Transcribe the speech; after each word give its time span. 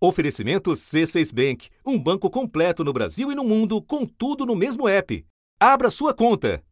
Oferecimento 0.00 0.70
C6 0.70 1.34
Bank, 1.34 1.68
um 1.84 1.98
banco 1.98 2.30
completo 2.30 2.84
no 2.84 2.92
Brasil 2.92 3.32
e 3.32 3.34
no 3.34 3.42
mundo, 3.42 3.82
com 3.82 4.06
tudo 4.06 4.46
no 4.46 4.54
mesmo 4.54 4.88
app. 4.88 5.24
Abra 5.58 5.90
sua 5.90 6.14
conta. 6.14 6.62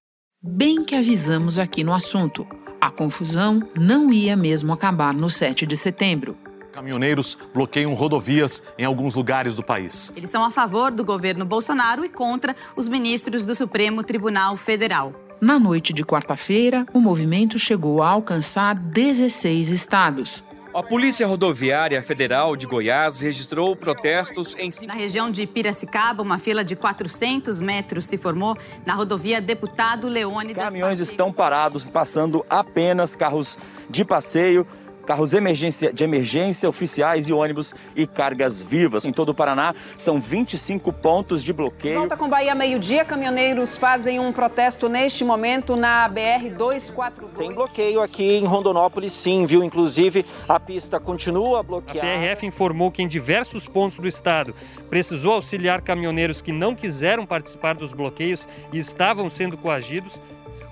Bem 0.41 0.85
que 0.85 0.95
avisamos 0.95 1.59
aqui 1.59 1.83
no 1.83 1.93
assunto. 1.93 2.47
A 2.81 2.89
confusão 2.89 3.69
não 3.77 4.13
ia 4.13 4.37
mesmo 4.37 4.73
acabar 4.73 5.13
no 5.13 5.29
7 5.29 5.67
de 5.67 5.77
setembro. 5.77 6.37
Caminhoneiros 6.71 7.37
bloqueiam 7.53 7.95
rodovias 7.95 8.63
em 8.79 8.85
alguns 8.85 9.17
lugares 9.17 9.57
do 9.57 9.63
país. 9.65 10.13
Eles 10.15 10.31
são 10.31 10.45
a 10.45 10.51
favor 10.53 10.93
do 10.93 11.05
governo 11.05 11.45
Bolsonaro 11.45 12.05
e 12.05 12.09
contra 12.09 12.55
os 12.77 12.87
ministros 12.87 13.45
do 13.45 13.57
Supremo 13.57 14.05
Tribunal 14.05 14.57
Federal. 14.57 15.13
Na 15.41 15.59
noite 15.59 15.93
de 15.93 16.05
quarta-feira, 16.05 16.87
o 16.95 17.01
movimento 17.01 17.59
chegou 17.59 18.03
a 18.03 18.09
alcançar 18.09 18.75
16 18.75 19.71
estados. 19.71 20.45
A 20.77 20.83
Polícia 20.83 21.27
Rodoviária 21.27 22.03
Federal 22.03 22.55
de 22.55 22.67
Goiás 22.67 23.23
registrou 23.23 23.75
protestos 23.75 24.55
em. 24.59 24.69
Na 24.87 24.93
região 24.93 25.31
de 25.31 25.47
Piracicaba, 25.47 26.23
uma 26.23 26.39
fila 26.39 26.63
de 26.63 26.77
400 26.77 27.63
metros 27.63 28.05
se 28.05 28.19
formou 28.19 28.55
na 28.85 28.93
rodovia 28.93 29.41
Deputado 29.41 30.07
Leônidas. 30.07 30.63
Caminhões 30.63 31.01
estão 31.01 31.33
parados, 31.33 31.89
passando 31.89 32.45
apenas 32.51 33.17
carros 33.17 33.57
de 33.89 34.05
passeio 34.05 34.67
carros 35.07 35.33
emergência, 35.33 35.93
de 35.93 36.05
emergência, 36.05 36.69
oficiais 36.69 37.29
e 37.29 37.33
ônibus 37.33 37.75
e 37.95 38.07
cargas 38.07 38.61
vivas. 38.61 39.07
Em 39.07 39.13
todo 39.13 39.31
o 39.31 39.35
Paraná, 39.35 39.75
são 39.97 40.21
25 40.21 40.93
pontos 40.93 41.43
de 41.43 41.53
bloqueio. 41.53 42.01
Volta 42.01 42.17
com 42.17 42.29
Bahia 42.29 42.55
meio-dia, 42.55 43.05
caminhoneiros 43.05 43.77
fazem 43.77 44.19
um 44.19 44.33
protesto 44.33 44.89
neste 44.89 45.25
momento 45.25 45.77
na 45.77 46.11
BR-242. 46.11 47.37
Tem 47.39 47.55
bloqueio 47.55 48.03
aqui 48.03 48.37
em 48.37 48.45
Rondonópolis, 48.45 49.13
sim, 49.13 49.47
viu? 49.47 49.63
Inclusive, 49.63 50.27
a 50.49 50.59
pista 50.59 50.99
continua 50.99 51.63
bloqueada. 51.63 52.07
A 52.07 52.19
PRF 52.19 52.45
informou 52.45 52.91
que 52.91 53.03
em 53.03 53.07
diversos 53.07 53.67
pontos 53.67 53.99
do 53.99 54.09
estado 54.09 54.55
precisou 54.91 55.35
auxiliar 55.35 55.81
caminhoneiros 55.81 56.43
que 56.43 56.53
não 56.53 56.75
quiseram 56.75 57.25
participar 57.25 57.77
dos 57.77 57.93
bloqueios 57.93 58.49
e 58.73 58.79
estavam 58.79 59.31
sendo 59.31 59.57
coagidos. 59.57 60.21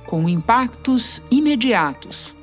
Com 0.06 0.28
impactos 0.28 1.22
imediatos. 1.30 2.34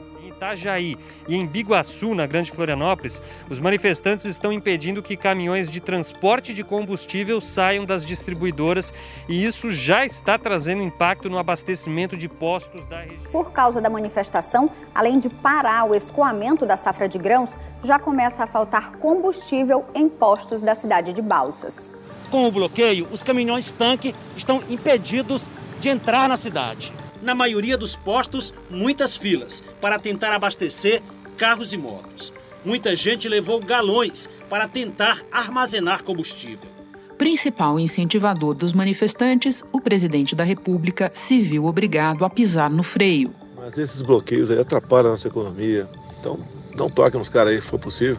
Itajaí 0.42 0.98
e 1.28 1.36
em 1.36 1.46
Biguaçu, 1.46 2.16
na 2.16 2.26
Grande 2.26 2.52
Florianópolis, 2.52 3.22
os 3.48 3.60
manifestantes 3.60 4.26
estão 4.26 4.52
impedindo 4.52 5.04
que 5.04 5.16
caminhões 5.16 5.70
de 5.70 5.80
transporte 5.80 6.52
de 6.52 6.64
combustível 6.64 7.40
saiam 7.40 7.86
das 7.86 8.04
distribuidoras 8.04 8.92
e 9.30 9.46
isso 9.46 9.70
já 9.70 10.04
está 10.04 10.40
trazendo 10.40 10.82
impacto 10.82 11.30
no 11.30 11.38
abastecimento 11.38 12.18
de 12.18 12.28
postos 12.28 12.84
da 12.86 13.02
região. 13.02 13.32
Por 13.32 13.52
causa 13.52 13.80
da 13.80 13.90
manifestação, 13.90 14.72
além 14.96 15.20
de 15.20 15.30
parar 15.30 15.86
o 15.86 15.94
escoamento 15.94 16.66
da 16.66 16.76
safra 16.76 17.08
de 17.08 17.20
grãos, 17.20 17.56
já 17.84 18.00
começa 18.00 18.44
a 18.44 18.48
faltar 18.48 18.94
combustível 18.94 19.86
em 19.94 20.10
postos 20.10 20.64
da 20.64 20.74
cidade 20.74 21.14
de 21.14 21.22
Balsas. 21.22 21.92
Com 22.32 22.48
o 22.48 22.52
bloqueio, 22.52 23.08
os 23.12 23.22
caminhões 23.24 23.72
tanque 23.72 24.16
estão 24.36 24.64
impedidos 24.70 25.48
de 25.80 25.90
entrar 25.90 26.28
na 26.28 26.38
cidade 26.38 26.92
na 27.22 27.36
maioria 27.36 27.78
dos 27.78 27.96
postos, 27.96 28.54
muitas 28.70 29.16
filas 29.16 29.64
para 29.80 30.00
tentar 30.00 30.34
abastecer 30.34 31.02
carros 31.38 31.74
e 31.74 31.78
motos. 31.78 32.34
Muita 32.64 32.96
gente 32.96 33.28
levou 33.28 33.60
galões 33.60 34.30
para 34.50 34.68
tentar 34.68 35.22
armazenar 35.32 36.04
combustível. 36.04 36.70
Principal 37.18 37.80
incentivador 37.80 38.54
dos 38.54 38.74
manifestantes, 38.74 39.64
o 39.72 39.80
presidente 39.80 40.36
da 40.36 40.44
República 40.44 41.12
se 41.14 41.40
viu 41.40 41.66
obrigado 41.66 42.26
a 42.26 42.30
pisar 42.30 42.70
no 42.70 42.84
freio. 42.84 43.32
Mas 43.56 43.78
esses 43.78 44.02
bloqueios 44.02 44.50
aí 44.50 44.60
atrapalham 44.60 45.10
a 45.10 45.12
nossa 45.12 45.28
economia. 45.28 45.88
Então, 46.20 46.40
não 46.76 46.90
toque 46.90 47.18
nos 47.18 47.30
caras 47.30 47.54
aí, 47.54 47.62
se 47.62 47.68
for 47.68 47.80
possível. 47.80 48.18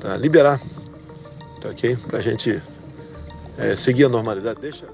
Tá? 0.00 0.16
Liberar. 0.16 0.60
Tá 1.60 1.68
ok? 1.68 1.96
Pra 2.08 2.20
gente 2.20 2.60
é, 3.56 3.76
seguir 3.76 4.04
a 4.04 4.08
normalidade. 4.08 4.60
Deixa, 4.60 4.86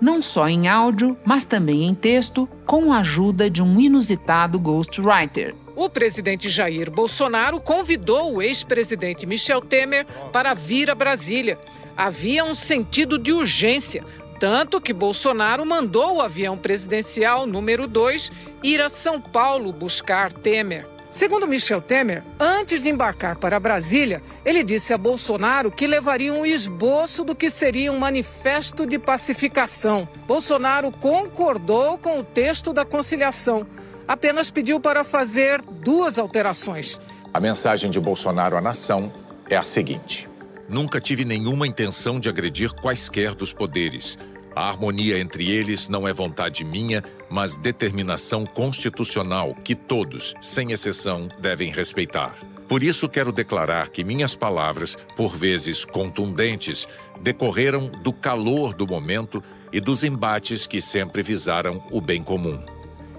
não 0.00 0.22
só 0.22 0.48
em 0.48 0.68
áudio, 0.68 1.16
mas 1.24 1.44
também 1.44 1.84
em 1.84 1.94
texto, 1.94 2.48
com 2.66 2.92
a 2.92 2.98
ajuda 2.98 3.50
de 3.50 3.62
um 3.62 3.80
inusitado 3.80 4.58
ghostwriter. 4.58 5.54
O 5.76 5.88
presidente 5.88 6.48
Jair 6.48 6.90
Bolsonaro 6.90 7.60
convidou 7.60 8.34
o 8.34 8.42
ex-presidente 8.42 9.26
Michel 9.26 9.60
Temer 9.60 10.06
para 10.32 10.52
vir 10.52 10.90
a 10.90 10.94
Brasília. 10.94 11.58
Havia 11.96 12.44
um 12.44 12.54
sentido 12.54 13.18
de 13.18 13.32
urgência, 13.32 14.04
tanto 14.38 14.80
que 14.80 14.92
Bolsonaro 14.92 15.64
mandou 15.64 16.16
o 16.16 16.20
avião 16.20 16.56
presidencial 16.56 17.46
número 17.46 17.86
2 17.86 18.30
ir 18.62 18.80
a 18.80 18.88
São 18.88 19.20
Paulo 19.20 19.72
buscar 19.72 20.32
Temer. 20.32 20.89
Segundo 21.10 21.48
Michel 21.48 21.82
Temer, 21.82 22.22
antes 22.38 22.84
de 22.84 22.88
embarcar 22.88 23.36
para 23.36 23.58
Brasília, 23.58 24.22
ele 24.44 24.62
disse 24.62 24.94
a 24.94 24.98
Bolsonaro 24.98 25.68
que 25.68 25.84
levaria 25.84 26.32
um 26.32 26.46
esboço 26.46 27.24
do 27.24 27.34
que 27.34 27.50
seria 27.50 27.92
um 27.92 27.98
manifesto 27.98 28.86
de 28.86 28.96
pacificação. 28.96 30.08
Bolsonaro 30.24 30.92
concordou 30.92 31.98
com 31.98 32.20
o 32.20 32.24
texto 32.24 32.72
da 32.72 32.84
conciliação, 32.84 33.66
apenas 34.06 34.52
pediu 34.52 34.78
para 34.78 35.02
fazer 35.02 35.60
duas 35.62 36.16
alterações. 36.16 37.00
A 37.34 37.40
mensagem 37.40 37.90
de 37.90 37.98
Bolsonaro 37.98 38.56
à 38.56 38.60
nação 38.60 39.12
é 39.48 39.56
a 39.56 39.64
seguinte: 39.64 40.30
Nunca 40.68 41.00
tive 41.00 41.24
nenhuma 41.24 41.66
intenção 41.66 42.20
de 42.20 42.28
agredir 42.28 42.72
quaisquer 42.72 43.34
dos 43.34 43.52
poderes. 43.52 44.16
A 44.54 44.68
harmonia 44.68 45.18
entre 45.18 45.50
eles 45.50 45.88
não 45.88 46.08
é 46.08 46.12
vontade 46.12 46.64
minha, 46.64 47.04
mas 47.28 47.56
determinação 47.56 48.44
constitucional 48.44 49.54
que 49.54 49.74
todos, 49.74 50.34
sem 50.40 50.72
exceção, 50.72 51.28
devem 51.40 51.72
respeitar. 51.72 52.34
Por 52.68 52.82
isso 52.82 53.08
quero 53.08 53.32
declarar 53.32 53.90
que 53.90 54.04
minhas 54.04 54.34
palavras, 54.34 54.96
por 55.16 55.36
vezes 55.36 55.84
contundentes, 55.84 56.86
decorreram 57.20 57.88
do 57.88 58.12
calor 58.12 58.74
do 58.74 58.86
momento 58.86 59.42
e 59.72 59.80
dos 59.80 60.02
embates 60.02 60.66
que 60.66 60.80
sempre 60.80 61.22
visaram 61.22 61.82
o 61.90 62.00
bem 62.00 62.22
comum. 62.22 62.60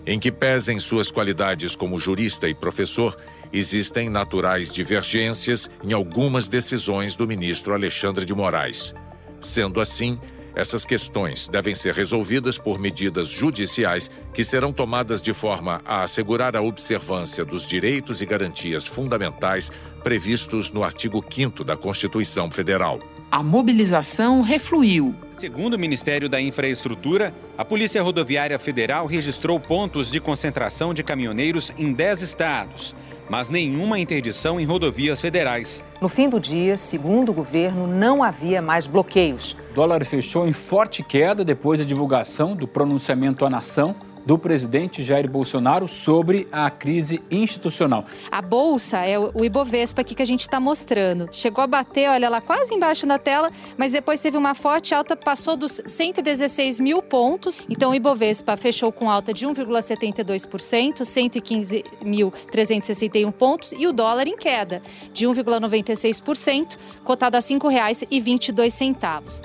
Em 0.06 0.20
que 0.20 0.32
pesem 0.32 0.80
suas 0.80 1.12
qualidades 1.12 1.76
como 1.76 2.00
jurista 2.00 2.48
e 2.48 2.56
professor, 2.56 3.16
existem 3.54 4.10
naturais 4.10 4.72
divergências 4.72 5.70
em 5.84 5.94
algumas 5.94 6.48
decisões 6.48 7.16
do 7.16 7.28
ministro 7.28 7.74
Alexandre 7.74 8.26
de 8.26 8.34
Moraes. 8.34 8.94
Sendo 9.40 9.80
assim, 9.80 10.20
essas 10.56 10.86
questões 10.86 11.48
devem 11.48 11.74
ser 11.74 11.94
resolvidas 11.94 12.58
por 12.58 12.80
medidas 12.80 13.30
judiciais 13.30 14.12
que 14.34 14.44
serão 14.44 14.74
tomadas 14.74 15.22
de 15.22 15.34
forma 15.34 15.82
a 15.86 16.04
assegurar 16.04 16.56
a 16.56 16.62
observância 16.62 17.46
dos 17.46 17.66
direitos 17.66 18.22
e 18.22 18.26
garantias 18.26 18.86
fundamentais 18.86 19.72
previstos 20.04 20.72
no 20.72 20.84
artigo 20.84 21.24
5 21.28 21.64
da 21.64 21.78
Constituição 21.78 22.52
Federal. 22.52 23.00
A 23.32 23.42
mobilização 23.42 24.42
refluiu. 24.42 25.16
Segundo 25.32 25.76
o 25.76 25.80
Ministério 25.80 26.28
da 26.28 26.42
Infraestrutura, 26.42 27.34
a 27.58 27.64
Polícia 27.64 28.04
Rodoviária 28.04 28.60
Federal 28.60 29.06
registrou 29.06 29.58
pontos 29.58 30.12
de 30.12 30.20
concentração 30.20 30.94
de 30.94 31.02
caminhoneiros 31.02 31.72
em 31.78 31.94
10 31.94 32.24
estados 32.24 32.94
mas 33.30 33.48
nenhuma 33.48 33.98
interdição 33.98 34.60
em 34.60 34.66
rodovias 34.66 35.22
federais. 35.22 35.86
No 36.02 36.10
fim 36.10 36.28
do 36.28 36.38
dia, 36.38 36.78
segundo 36.78 37.30
o 37.30 37.34
governo, 37.34 37.88
não 37.88 38.22
havia 38.22 38.62
mais 38.62 38.86
bloqueios. 38.86 39.56
O 39.72 39.74
dólar 39.74 40.04
fechou 40.04 40.46
em 40.46 40.52
forte 40.52 41.02
queda 41.02 41.46
depois 41.46 41.80
da 41.80 41.86
divulgação 41.86 42.54
do 42.54 42.68
pronunciamento 42.68 43.46
à 43.46 43.50
nação 43.50 43.96
do 44.26 44.38
presidente 44.38 45.02
Jair 45.04 45.30
Bolsonaro 45.30 45.88
sobre 45.88 46.48
a 46.52 46.70
crise 46.70 47.22
institucional. 47.30 48.06
A 48.32 48.42
bolsa 48.42 49.00
é 49.00 49.18
o 49.18 49.44
Ibovespa 49.44 50.02
aqui 50.02 50.14
que 50.16 50.22
a 50.22 50.26
gente 50.26 50.42
está 50.42 50.60
mostrando. 50.60 51.30
Chegou 51.32 51.64
a 51.64 51.68
bater, 51.68 52.10
olha 52.10 52.28
lá, 52.30 52.42
quase 52.42 52.74
embaixo 52.74 53.08
da 53.08 53.18
tela, 53.18 53.50
mas 53.78 53.94
depois 53.94 54.22
teve 54.22 54.38
uma 54.38 54.54
forte 54.54 54.94
alta, 54.94 55.16
passou 55.16 55.56
dos 55.56 55.82
116 55.86 56.80
mil 56.80 57.02
pontos. 57.02 57.62
Então 57.70 57.92
o 57.92 57.96
Ibovespa 57.96 58.58
fechou 58.58 58.92
com 58.92 59.10
alta 59.10 59.34
de 59.34 59.48
1,72%, 59.48 61.02
115.361 61.02 63.32
pontos, 63.32 63.74
e 63.78 63.88
o 63.88 63.94
dólar 63.94 64.28
em 64.28 64.38
queda 64.38 64.82
de 65.14 65.26
1,96%, 65.26 66.78
cotado 67.04 67.38
a 67.38 67.40
R$ 67.40 67.46
5,22. 67.46 69.42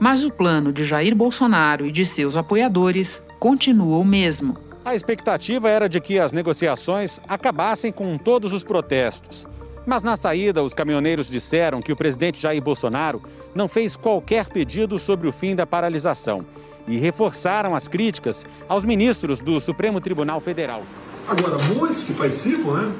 Mas 0.00 0.22
o 0.22 0.30
plano 0.30 0.72
de 0.72 0.84
Jair 0.84 1.12
Bolsonaro 1.14 1.86
e 1.86 1.90
de 1.90 2.04
seus 2.04 2.36
apoiadores 2.36 3.22
continua 3.38 3.98
o 3.98 4.04
mesmo. 4.04 4.56
A 4.84 4.94
expectativa 4.94 5.68
era 5.68 5.88
de 5.88 6.00
que 6.00 6.18
as 6.18 6.32
negociações 6.32 7.20
acabassem 7.28 7.92
com 7.92 8.16
todos 8.16 8.52
os 8.52 8.62
protestos. 8.62 9.46
Mas 9.86 10.02
na 10.02 10.16
saída, 10.16 10.62
os 10.62 10.74
caminhoneiros 10.74 11.28
disseram 11.28 11.80
que 11.80 11.92
o 11.92 11.96
presidente 11.96 12.40
Jair 12.40 12.62
Bolsonaro 12.62 13.22
não 13.54 13.68
fez 13.68 13.96
qualquer 13.96 14.48
pedido 14.48 14.98
sobre 14.98 15.28
o 15.28 15.32
fim 15.32 15.54
da 15.54 15.66
paralisação 15.66 16.44
e 16.86 16.96
reforçaram 16.96 17.74
as 17.74 17.86
críticas 17.86 18.46
aos 18.68 18.84
ministros 18.84 19.40
do 19.40 19.60
Supremo 19.60 20.00
Tribunal 20.00 20.40
Federal. 20.40 20.82
Agora, 21.26 21.58
muitos 21.74 22.02
que 22.02 22.14
participam, 22.14 22.72
né, 22.72 22.94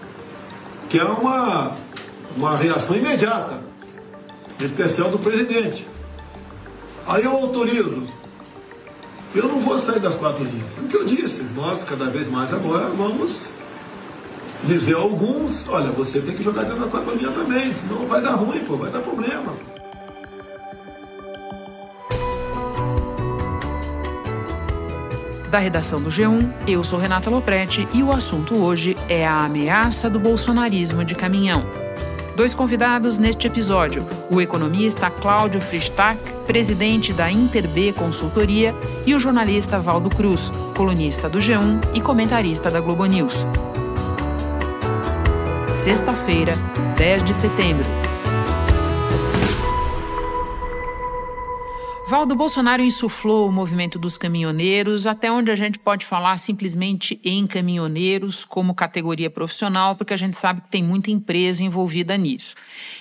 que 0.90 0.98
é 0.98 1.04
uma, 1.04 1.72
uma 2.36 2.56
reação 2.56 2.96
imediata, 2.96 3.60
em 4.60 4.64
especial 4.64 5.10
do 5.10 5.18
presidente. 5.18 5.86
Aí 7.06 7.24
eu 7.24 7.32
autorizo 7.32 8.06
eu 9.34 9.48
não 9.48 9.60
vou 9.60 9.78
sair 9.78 10.00
das 10.00 10.14
quatro 10.14 10.44
linhas. 10.44 10.70
O 10.78 10.86
que 10.86 10.96
eu 10.96 11.04
disse, 11.04 11.42
nós 11.54 11.84
cada 11.84 12.06
vez 12.06 12.28
mais 12.28 12.52
agora 12.52 12.88
vamos 12.88 13.48
dizer 14.64 14.96
a 14.96 14.98
alguns, 14.98 15.68
olha, 15.68 15.90
você 15.90 16.20
tem 16.20 16.34
que 16.34 16.42
jogar 16.42 16.64
dentro 16.64 16.80
da 16.80 16.86
quarta 16.88 17.12
linha 17.12 17.30
também, 17.30 17.72
senão 17.72 18.06
vai 18.06 18.20
dar 18.20 18.32
ruim, 18.32 18.58
pô, 18.60 18.76
vai 18.76 18.90
dar 18.90 19.00
problema. 19.00 19.52
Da 25.50 25.58
redação 25.58 26.02
do 26.02 26.10
G1, 26.10 26.46
eu 26.66 26.84
sou 26.84 26.98
Renata 26.98 27.30
Loprete 27.30 27.88
e 27.94 28.02
o 28.02 28.12
assunto 28.12 28.54
hoje 28.56 28.94
é 29.08 29.26
a 29.26 29.44
ameaça 29.44 30.10
do 30.10 30.20
bolsonarismo 30.20 31.04
de 31.04 31.14
caminhão. 31.14 31.87
Dois 32.38 32.54
convidados 32.54 33.18
neste 33.18 33.48
episódio: 33.48 34.06
o 34.30 34.40
economista 34.40 35.10
Cláudio 35.10 35.60
Fristac, 35.60 36.20
presidente 36.46 37.12
da 37.12 37.28
Interb 37.28 37.92
Consultoria, 37.94 38.72
e 39.04 39.12
o 39.12 39.18
jornalista 39.18 39.80
Valdo 39.80 40.08
Cruz, 40.08 40.48
colunista 40.76 41.28
do 41.28 41.38
G1 41.38 41.80
e 41.94 42.00
comentarista 42.00 42.70
da 42.70 42.80
Globo 42.80 43.04
News. 43.06 43.44
Sexta-feira, 45.82 46.52
10 46.96 47.24
de 47.24 47.34
setembro. 47.34 48.07
Valdo 52.08 52.34
Bolsonaro 52.34 52.82
insuflou 52.82 53.46
o 53.46 53.52
movimento 53.52 53.98
dos 53.98 54.16
caminhoneiros, 54.16 55.06
até 55.06 55.30
onde 55.30 55.50
a 55.50 55.54
gente 55.54 55.78
pode 55.78 56.06
falar 56.06 56.38
simplesmente 56.38 57.20
em 57.22 57.46
caminhoneiros 57.46 58.46
como 58.46 58.74
categoria 58.74 59.28
profissional, 59.28 59.94
porque 59.94 60.14
a 60.14 60.16
gente 60.16 60.34
sabe 60.34 60.62
que 60.62 60.70
tem 60.70 60.82
muita 60.82 61.10
empresa 61.10 61.62
envolvida 61.62 62.16
nisso. 62.16 62.54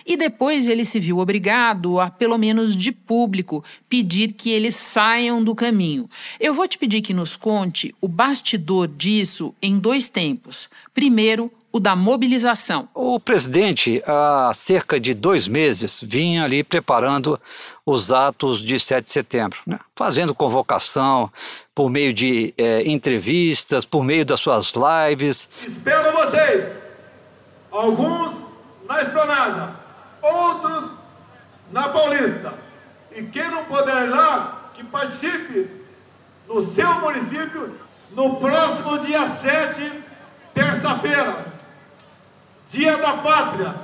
E 0.06 0.18
depois 0.18 0.68
ele 0.68 0.84
se 0.84 1.00
viu 1.00 1.20
obrigado 1.20 2.02
a, 2.02 2.10
pelo 2.10 2.38
menos 2.38 2.76
de 2.76 2.92
público, 2.92 3.64
pedir 3.88 4.34
que 4.34 4.50
eles 4.50 4.76
saiam 4.76 5.42
do 5.42 5.56
caminho. 5.56 6.10
Eu 6.38 6.54
vou 6.54 6.68
te 6.68 6.78
pedir 6.78 7.02
que 7.02 7.14
nos 7.14 7.38
conte 7.38 7.96
o 8.02 8.10
bastidor 8.10 8.90
disso 8.90 9.56
em 9.62 9.80
dois 9.80 10.10
tempos. 10.10 10.70
Primeiro, 10.94 11.50
o 11.72 11.80
da 11.80 11.96
mobilização. 11.96 12.88
O 12.94 13.20
presidente, 13.20 14.02
há 14.08 14.52
cerca 14.54 15.00
de 15.00 15.14
dois 15.14 15.48
meses, 15.48 16.00
vinha 16.02 16.44
ali 16.44 16.64
preparando 16.64 17.40
os 17.86 18.12
atos 18.12 18.60
de 18.60 18.80
7 18.80 19.04
de 19.04 19.10
setembro, 19.10 19.60
né? 19.66 19.80
fazendo 19.96 20.34
convocação 20.34 21.32
por 21.74 21.90
meio 21.90 22.14
de 22.14 22.54
é, 22.58 22.84
entrevistas, 22.90 23.86
por 23.86 24.04
meio 24.04 24.26
das 24.26 24.40
suas 24.40 24.74
lives. 24.76 25.48
Espero 25.66 26.12
vocês, 26.12 26.74
alguns 27.72 28.34
na 28.88 29.02
esplanada, 29.02 29.76
outros 30.22 30.92
na 31.72 31.90
Paulista. 31.90 32.54
E 33.16 33.24
quem 33.24 33.50
não 33.50 33.66
puder 33.66 34.06
ir 34.06 34.10
lá, 34.10 34.72
que 34.74 34.84
participe 34.84 35.70
no 36.48 36.62
seu 36.62 36.94
município 37.00 37.76
no 38.12 38.36
próximo 38.38 39.00
dia 39.00 39.28
7, 39.30 39.92
terça-feira, 40.54 41.57
dia 42.68 42.98
da 42.98 43.14
pátria. 43.14 43.76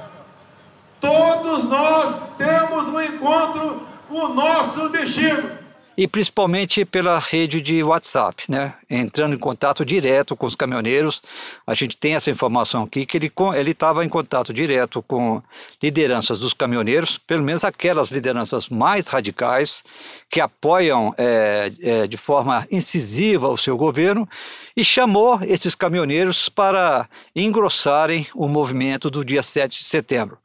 Todos 1.00 1.66
nós 1.66 2.16
temos 2.38 2.88
um 2.88 3.02
encontro 3.02 3.88
o 4.10 4.28
nosso 4.30 4.90
destino. 4.90 5.63
E 5.96 6.08
principalmente 6.08 6.84
pela 6.86 7.20
rede 7.20 7.62
de 7.62 7.84
WhatsApp, 7.84 8.44
né? 8.50 8.74
Entrando 8.90 9.36
em 9.36 9.40
contato 9.40 9.86
direto 9.86 10.36
com 10.36 10.48
os 10.48 10.56
caminhoneiros. 10.56 11.22
A 11.68 11.74
gente 11.74 11.98
tem 11.98 12.16
essa 12.16 12.32
informação 12.32 12.84
aqui 12.84 13.06
que 13.06 13.18
ele 13.18 13.32
estava 13.72 14.04
em 14.04 14.10
contato 14.10 14.52
direto 14.52 15.04
com 15.04 15.42
lideranças 15.82 16.40
dos 16.40 16.54
caminhoneiros, 16.54 17.18
pelo 17.20 17.44
menos 17.44 17.64
aquelas 17.64 18.10
lideranças 18.12 18.70
mais 18.70 19.08
radicais 19.08 19.84
que 20.30 20.42
apoiam 20.42 21.14
é, 21.16 21.72
é, 21.80 22.08
de 22.08 22.18
forma 22.18 22.68
incisiva 22.72 23.48
o 23.48 23.58
seu 23.58 23.78
governo 23.78 24.28
e 24.76 24.84
chamou 24.84 25.40
esses 25.44 25.76
caminhoneiros 25.76 26.50
para 26.50 27.08
engrossarem 27.36 28.28
o 28.34 28.48
movimento 28.48 29.12
do 29.12 29.24
dia 29.24 29.44
7 29.44 29.80
de 29.80 29.86
setembro. 29.86 30.40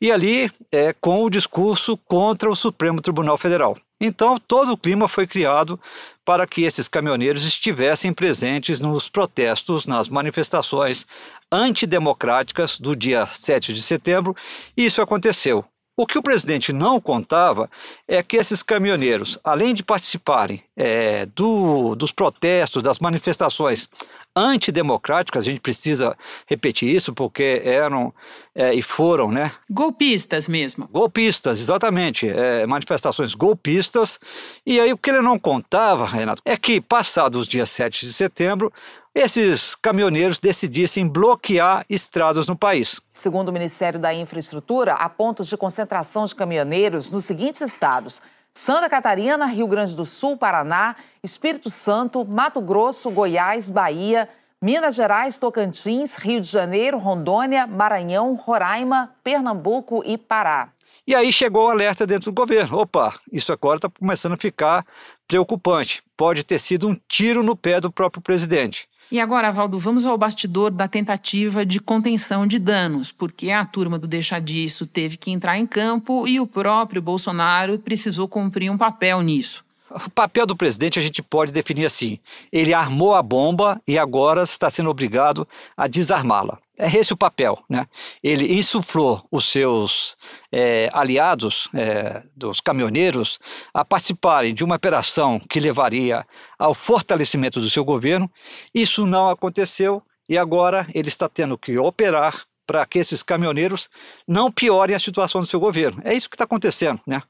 E 0.00 0.10
ali 0.10 0.50
é, 0.72 0.94
com 0.94 1.22
o 1.22 1.30
discurso 1.30 1.98
contra 1.98 2.50
o 2.50 2.56
Supremo 2.56 3.02
Tribunal 3.02 3.36
Federal. 3.36 3.76
Então, 4.00 4.36
todo 4.38 4.72
o 4.72 4.76
clima 4.76 5.08
foi 5.08 5.26
criado 5.26 5.80
para 6.24 6.46
que 6.46 6.62
esses 6.62 6.88
caminhoneiros 6.88 7.44
estivessem 7.44 8.12
presentes 8.12 8.80
nos 8.80 9.08
protestos, 9.08 9.86
nas 9.86 10.08
manifestações 10.08 11.06
antidemocráticas 11.50 12.78
do 12.78 12.94
dia 12.94 13.26
7 13.26 13.72
de 13.72 13.80
setembro, 13.80 14.36
e 14.76 14.84
isso 14.84 15.00
aconteceu. 15.00 15.64
O 15.98 16.06
que 16.06 16.18
o 16.18 16.22
presidente 16.22 16.74
não 16.74 17.00
contava 17.00 17.70
é 18.06 18.22
que 18.22 18.36
esses 18.36 18.62
caminhoneiros, 18.62 19.38
além 19.42 19.72
de 19.72 19.82
participarem 19.82 20.62
é, 20.76 21.24
do, 21.26 21.94
dos 21.94 22.12
protestos, 22.12 22.82
das 22.82 22.98
manifestações 22.98 23.88
antidemocráticas, 24.36 25.44
a 25.44 25.50
gente 25.50 25.60
precisa 25.60 26.16
repetir 26.46 26.94
isso 26.94 27.14
porque 27.14 27.62
eram 27.64 28.12
é, 28.54 28.74
e 28.74 28.82
foram, 28.82 29.32
né? 29.32 29.52
Golpistas 29.70 30.46
mesmo. 30.46 30.88
Golpistas, 30.92 31.60
exatamente. 31.60 32.28
É, 32.28 32.66
manifestações 32.66 33.34
golpistas. 33.34 34.20
E 34.64 34.78
aí 34.78 34.92
o 34.92 34.98
que 34.98 35.10
ele 35.10 35.22
não 35.22 35.38
contava, 35.38 36.06
Renato, 36.06 36.42
é 36.44 36.56
que 36.56 36.80
passados 36.80 37.40
os 37.40 37.48
dias 37.48 37.70
7 37.70 38.04
de 38.06 38.12
setembro, 38.12 38.72
esses 39.16 39.74
caminhoneiros 39.74 40.38
decidissem 40.38 41.08
bloquear 41.08 41.86
estradas 41.88 42.46
no 42.46 42.54
país. 42.54 43.00
Segundo 43.14 43.48
o 43.48 43.52
Ministério 43.52 43.98
da 43.98 44.12
Infraestrutura, 44.12 44.92
há 44.92 45.08
pontos 45.08 45.48
de 45.48 45.56
concentração 45.56 46.26
de 46.26 46.34
caminhoneiros 46.34 47.10
nos 47.10 47.24
seguintes 47.24 47.62
estados: 47.62 48.20
Santa 48.58 48.88
Catarina, 48.88 49.44
Rio 49.44 49.68
Grande 49.68 49.94
do 49.94 50.06
Sul, 50.06 50.34
Paraná, 50.34 50.96
Espírito 51.22 51.68
Santo, 51.68 52.24
Mato 52.24 52.58
Grosso, 52.58 53.10
Goiás, 53.10 53.68
Bahia, 53.68 54.30
Minas 54.62 54.94
Gerais, 54.94 55.38
Tocantins, 55.38 56.16
Rio 56.16 56.40
de 56.40 56.48
Janeiro, 56.48 56.96
Rondônia, 56.96 57.66
Maranhão, 57.66 58.34
Roraima, 58.34 59.14
Pernambuco 59.22 60.02
e 60.06 60.16
Pará. 60.16 60.70
E 61.06 61.14
aí 61.14 61.30
chegou 61.30 61.66
o 61.66 61.70
alerta 61.70 62.06
dentro 62.06 62.32
do 62.32 62.34
governo. 62.34 62.78
Opa, 62.78 63.14
isso 63.30 63.52
agora 63.52 63.76
está 63.76 63.90
começando 63.90 64.32
a 64.32 64.38
ficar 64.38 64.86
preocupante. 65.28 66.02
Pode 66.16 66.42
ter 66.42 66.58
sido 66.58 66.88
um 66.88 66.96
tiro 67.06 67.42
no 67.42 67.54
pé 67.54 67.78
do 67.78 67.92
próprio 67.92 68.22
presidente. 68.22 68.88
E 69.10 69.20
agora, 69.20 69.52
Valdo, 69.52 69.78
vamos 69.78 70.04
ao 70.04 70.18
bastidor 70.18 70.70
da 70.70 70.88
tentativa 70.88 71.64
de 71.64 71.78
contenção 71.78 72.46
de 72.46 72.58
danos, 72.58 73.12
porque 73.12 73.50
a 73.50 73.64
turma 73.64 73.98
do 73.98 74.08
Deixa 74.08 74.40
Disso 74.40 74.84
teve 74.84 75.16
que 75.16 75.30
entrar 75.30 75.56
em 75.56 75.66
campo 75.66 76.26
e 76.26 76.40
o 76.40 76.46
próprio 76.46 77.00
Bolsonaro 77.00 77.78
precisou 77.78 78.26
cumprir 78.26 78.70
um 78.70 78.76
papel 78.76 79.22
nisso. 79.22 79.65
O 79.90 80.10
papel 80.10 80.46
do 80.46 80.56
presidente 80.56 80.98
a 80.98 81.02
gente 81.02 81.22
pode 81.22 81.52
definir 81.52 81.86
assim: 81.86 82.18
ele 82.52 82.74
armou 82.74 83.14
a 83.14 83.22
bomba 83.22 83.80
e 83.86 83.98
agora 83.98 84.42
está 84.42 84.68
sendo 84.68 84.90
obrigado 84.90 85.46
a 85.76 85.86
desarmá-la. 85.86 86.58
É 86.78 86.94
esse 86.94 87.12
o 87.12 87.16
papel, 87.16 87.58
né? 87.68 87.86
Ele 88.22 88.58
insuflou 88.58 89.24
os 89.30 89.50
seus 89.50 90.16
é, 90.52 90.90
aliados, 90.92 91.68
é, 91.72 92.22
dos 92.36 92.60
caminhoneiros, 92.60 93.38
a 93.72 93.84
participarem 93.84 94.54
de 94.54 94.62
uma 94.62 94.74
operação 94.76 95.40
que 95.48 95.58
levaria 95.58 96.26
ao 96.58 96.74
fortalecimento 96.74 97.60
do 97.60 97.70
seu 97.70 97.84
governo. 97.84 98.30
Isso 98.74 99.06
não 99.06 99.30
aconteceu 99.30 100.02
e 100.28 100.36
agora 100.36 100.86
ele 100.92 101.08
está 101.08 101.28
tendo 101.28 101.56
que 101.56 101.78
operar 101.78 102.44
para 102.66 102.84
que 102.84 102.98
esses 102.98 103.22
caminhoneiros 103.22 103.88
não 104.26 104.50
piorem 104.50 104.96
a 104.96 104.98
situação 104.98 105.40
do 105.40 105.46
seu 105.46 105.60
governo. 105.60 106.00
É 106.04 106.12
isso 106.12 106.28
que 106.28 106.34
está 106.34 106.44
acontecendo, 106.44 107.00
né? 107.06 107.22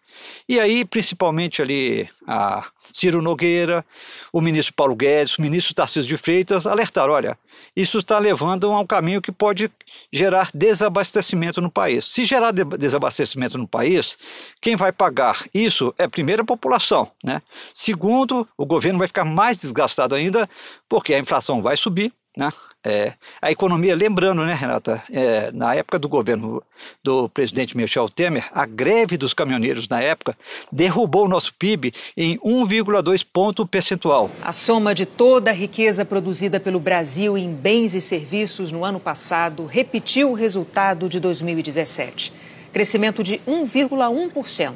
E 0.49 0.59
aí, 0.59 0.85
principalmente 0.85 1.61
ali, 1.61 2.09
a 2.27 2.67
Ciro 2.93 3.21
Nogueira, 3.21 3.85
o 4.33 4.41
ministro 4.41 4.73
Paulo 4.75 4.97
Guedes, 4.97 5.37
o 5.37 5.43
ministro 5.43 5.75
Tarcísio 5.75 6.09
de 6.09 6.17
Freitas 6.17 6.67
alertaram, 6.67 7.13
olha, 7.13 7.39
isso 7.75 7.99
está 7.99 8.19
levando 8.19 8.71
a 8.73 8.81
um 8.81 8.87
caminho 8.87 9.21
que 9.21 9.31
pode 9.31 9.71
gerar 10.11 10.51
desabastecimento 10.55 11.61
no 11.61 11.71
país. 11.71 12.07
Se 12.07 12.25
gerar 12.25 12.53
desabastecimento 12.53 13.59
no 13.59 13.69
país, 13.69 14.17
quem 14.61 14.77
vai 14.77 14.93
pagar 14.93 15.45
isso 15.53 15.95
é 15.99 16.09
primeiro 16.09 16.43
a 16.43 16.47
população, 16.47 17.11
né? 17.23 17.43
Segundo, 17.75 18.49
o 18.57 18.65
governo 18.65 18.99
vai 18.99 19.09
ficar 19.09 19.25
mais 19.25 19.61
desgastado 19.61 20.15
ainda, 20.15 20.49
porque 20.89 21.13
a 21.13 21.19
inflação 21.19 21.61
vai 21.61 21.77
subir, 21.77 22.13
né? 22.37 22.53
É, 22.85 23.15
a 23.41 23.51
economia, 23.51 23.97
lembrando, 23.97 24.45
né, 24.45 24.53
Renata, 24.53 25.03
é, 25.11 25.51
na 25.51 25.75
época 25.75 25.99
do 25.99 26.09
governo 26.09 26.63
do 27.03 27.29
presidente 27.31 27.77
Michel 27.77 28.09
Temer, 28.09 28.49
a 28.53 28.67
greve 28.67 29.17
dos 29.17 29.33
caminhoneiros 29.33 29.89
na 29.89 30.01
época 30.01 30.37
derrubou 30.71 31.25
o 31.25 31.29
nosso 31.29 31.55
PIB 31.55 31.95
em 32.17 32.39
1,2 32.39 33.27
ponto 33.33 33.67
percentual. 33.67 34.31
A 34.43 34.53
soma 34.53 34.95
de 34.95 35.07
toda 35.07 35.51
a 35.51 35.55
riqueza 35.55 36.05
produzida 36.05 36.61
pelo 36.61 36.79
Brasil 36.79 37.39
em 37.39 37.51
bens 37.53 37.95
e 37.95 38.01
serviços 38.01 38.71
no 38.71 38.85
ano 38.85 39.01
passado 39.01 39.65
repetiu 39.65 40.31
o 40.31 40.35
resultado 40.35 41.09
de 41.09 41.19
2017, 41.19 42.33
crescimento 42.73 43.25
de 43.25 43.41
1,1%. 43.49 44.75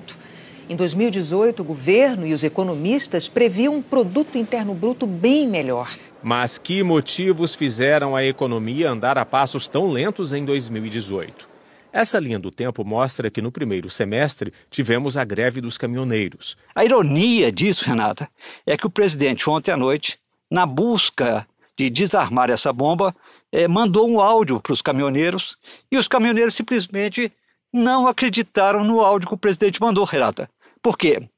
Em 0.69 0.77
2018, 0.77 1.61
o 1.61 1.65
governo 1.65 2.27
e 2.27 2.33
os 2.33 2.45
economistas 2.45 3.29
previam 3.29 3.75
um 3.75 3.83
produto 3.83 4.39
interno 4.39 4.73
bruto 4.73 5.05
bem 5.05 5.47
melhor. 5.47 5.91
Mas 6.23 6.59
que 6.59 6.83
motivos 6.83 7.55
fizeram 7.55 8.15
a 8.15 8.23
economia 8.25 8.91
andar 8.91 9.17
a 9.17 9.25
passos 9.25 9.67
tão 9.67 9.91
lentos 9.91 10.33
em 10.33 10.45
2018? 10.45 11.49
Essa 11.93 12.21
linha 12.21 12.39
do 12.39 12.51
tempo 12.51 12.85
mostra 12.85 13.31
que 13.31 13.43
no 13.43 13.51
primeiro 13.51 13.91
semestre 13.91 14.53
tivemos 14.71 15.17
a 15.17 15.25
greve 15.25 15.61
dos 15.61 15.77
caminhoneiros. 15.77 16.57
A 16.75 16.85
ironia 16.85 17.51
disso, 17.51 17.85
Renata, 17.85 18.29
é 18.67 18.77
que 18.77 18.87
o 18.87 18.91
presidente 18.91 19.49
ontem 19.49 19.73
à 19.73 19.77
noite, 19.77 20.19
na 20.51 20.67
busca 20.67 21.47
de 21.77 21.89
desarmar 21.89 22.51
essa 22.51 22.73
bomba, 22.73 23.15
é, 23.51 23.67
mandou 23.67 24.09
um 24.09 24.21
áudio 24.21 24.61
para 24.61 24.73
os 24.73 24.83
caminhoneiros 24.83 25.57
e 25.91 25.97
os 25.97 26.07
caminhoneiros 26.07 26.55
simplesmente 26.55 27.33
não 27.73 28.07
acreditaram 28.07 28.85
no 28.85 29.01
áudio 29.01 29.29
que 29.29 29.35
o 29.35 29.39
presidente 29.39 29.81
mandou, 29.81 30.05
Renata. 30.05 30.49
Por 30.83 30.97
quê? 30.97 31.29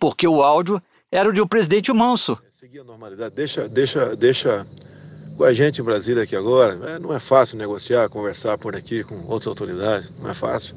Porque 0.00 0.26
o 0.26 0.42
áudio 0.42 0.82
era 1.12 1.28
o 1.28 1.32
de 1.32 1.40
um 1.40 1.46
presidente 1.46 1.92
manso. 1.92 2.40
Seguir 2.68 2.80
a 2.80 2.84
normalidade, 2.84 3.34
deixa, 3.34 3.66
deixa, 3.66 4.14
deixa 4.14 4.66
com 5.38 5.44
a 5.44 5.54
gente 5.54 5.80
em 5.80 5.84
Brasília 5.84 6.24
aqui 6.24 6.36
agora. 6.36 6.74
É, 6.90 6.98
não 6.98 7.14
é 7.14 7.18
fácil 7.18 7.56
negociar, 7.56 8.10
conversar 8.10 8.58
por 8.58 8.76
aqui 8.76 9.02
com 9.02 9.14
outras 9.26 9.46
autoridades, 9.46 10.12
não 10.20 10.28
é 10.28 10.34
fácil. 10.34 10.76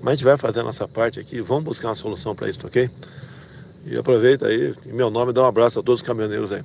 Mas 0.00 0.12
a 0.12 0.14
gente 0.14 0.24
vai 0.24 0.36
fazer 0.36 0.60
a 0.60 0.62
nossa 0.62 0.86
parte 0.86 1.18
aqui, 1.18 1.40
vamos 1.40 1.64
buscar 1.64 1.88
uma 1.88 1.96
solução 1.96 2.32
para 2.32 2.48
isso, 2.48 2.64
ok? 2.64 2.88
E 3.86 3.98
aproveita 3.98 4.46
aí, 4.46 4.72
em 4.86 4.92
meu 4.92 5.10
nome, 5.10 5.32
dá 5.32 5.42
um 5.42 5.46
abraço 5.46 5.80
a 5.80 5.82
todos 5.82 6.00
os 6.00 6.06
caminhoneiros 6.06 6.52
aí. 6.52 6.62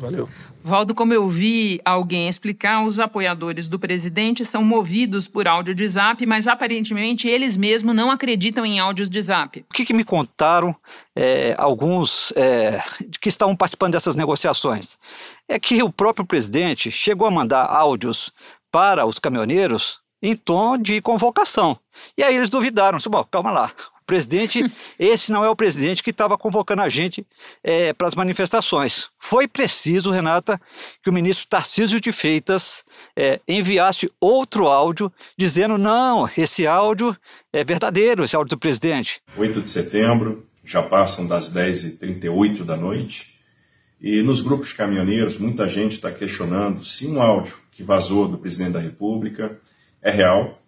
Valeu. 0.00 0.28
Valdo, 0.68 0.94
como 0.94 1.14
eu 1.14 1.28
vi 1.28 1.80
alguém 1.84 2.28
explicar, 2.28 2.84
os 2.84 3.00
apoiadores 3.00 3.68
do 3.68 3.78
presidente 3.78 4.44
são 4.44 4.62
movidos 4.62 5.26
por 5.26 5.48
áudio 5.48 5.74
de 5.74 5.88
zap, 5.88 6.24
mas 6.26 6.46
aparentemente 6.46 7.26
eles 7.26 7.56
mesmos 7.56 7.96
não 7.96 8.10
acreditam 8.10 8.66
em 8.66 8.78
áudios 8.78 9.08
de 9.08 9.20
zap. 9.22 9.64
O 9.70 9.74
que, 9.74 9.86
que 9.86 9.94
me 9.94 10.04
contaram 10.04 10.76
é, 11.16 11.54
alguns 11.56 12.32
é, 12.36 12.82
que 13.18 13.30
estavam 13.30 13.56
participando 13.56 13.92
dessas 13.92 14.14
negociações? 14.14 14.98
É 15.48 15.58
que 15.58 15.82
o 15.82 15.90
próprio 15.90 16.26
presidente 16.26 16.90
chegou 16.90 17.26
a 17.26 17.30
mandar 17.30 17.64
áudios 17.64 18.30
para 18.70 19.06
os 19.06 19.18
caminhoneiros 19.18 20.00
em 20.22 20.36
tom 20.36 20.76
de 20.76 21.00
convocação. 21.00 21.78
E 22.16 22.22
aí 22.22 22.36
eles 22.36 22.50
duvidaram, 22.50 22.98
bom, 23.08 23.24
calma 23.24 23.50
lá, 23.50 23.72
presidente, 24.08 24.64
esse 24.98 25.30
não 25.30 25.44
é 25.44 25.50
o 25.50 25.54
presidente 25.54 26.02
que 26.02 26.08
estava 26.08 26.38
convocando 26.38 26.80
a 26.80 26.88
gente 26.88 27.26
é, 27.62 27.92
para 27.92 28.08
as 28.08 28.14
manifestações. 28.14 29.10
Foi 29.18 29.46
preciso, 29.46 30.10
Renata, 30.10 30.58
que 31.02 31.10
o 31.10 31.12
ministro 31.12 31.46
Tarcísio 31.46 32.00
de 32.00 32.10
Freitas 32.10 32.82
é, 33.14 33.38
enviasse 33.46 34.10
outro 34.18 34.66
áudio 34.66 35.12
dizendo: 35.36 35.76
não, 35.76 36.28
esse 36.38 36.66
áudio 36.66 37.14
é 37.52 37.62
verdadeiro, 37.62 38.24
esse 38.24 38.34
áudio 38.34 38.56
do 38.56 38.58
presidente. 38.58 39.20
8 39.36 39.60
de 39.60 39.68
setembro, 39.68 40.46
já 40.64 40.82
passam 40.82 41.26
das 41.26 41.52
10h38 41.52 42.64
da 42.64 42.78
noite, 42.78 43.38
e 44.00 44.22
nos 44.22 44.40
grupos 44.40 44.72
caminhoneiros, 44.72 45.36
muita 45.38 45.66
gente 45.66 45.92
está 45.92 46.10
questionando 46.10 46.82
se 46.82 47.06
um 47.06 47.20
áudio 47.20 47.54
que 47.70 47.82
vazou 47.82 48.26
do 48.26 48.38
presidente 48.38 48.72
da 48.72 48.80
República 48.80 49.60
é 50.00 50.10
real 50.10 50.58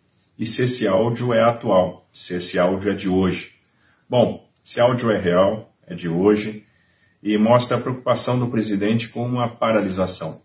e 0.40 0.46
se 0.46 0.62
esse 0.62 0.88
áudio 0.88 1.34
é 1.34 1.42
atual, 1.42 2.08
se 2.10 2.32
esse 2.32 2.58
áudio 2.58 2.90
é 2.90 2.94
de 2.94 3.10
hoje. 3.10 3.52
Bom, 4.08 4.48
esse 4.64 4.80
áudio 4.80 5.10
é 5.10 5.18
real, 5.18 5.70
é 5.86 5.94
de 5.94 6.08
hoje 6.08 6.64
e 7.22 7.36
mostra 7.36 7.76
a 7.76 7.80
preocupação 7.80 8.38
do 8.38 8.46
presidente 8.46 9.10
com 9.10 9.38
a 9.38 9.48
paralisação 9.48 10.40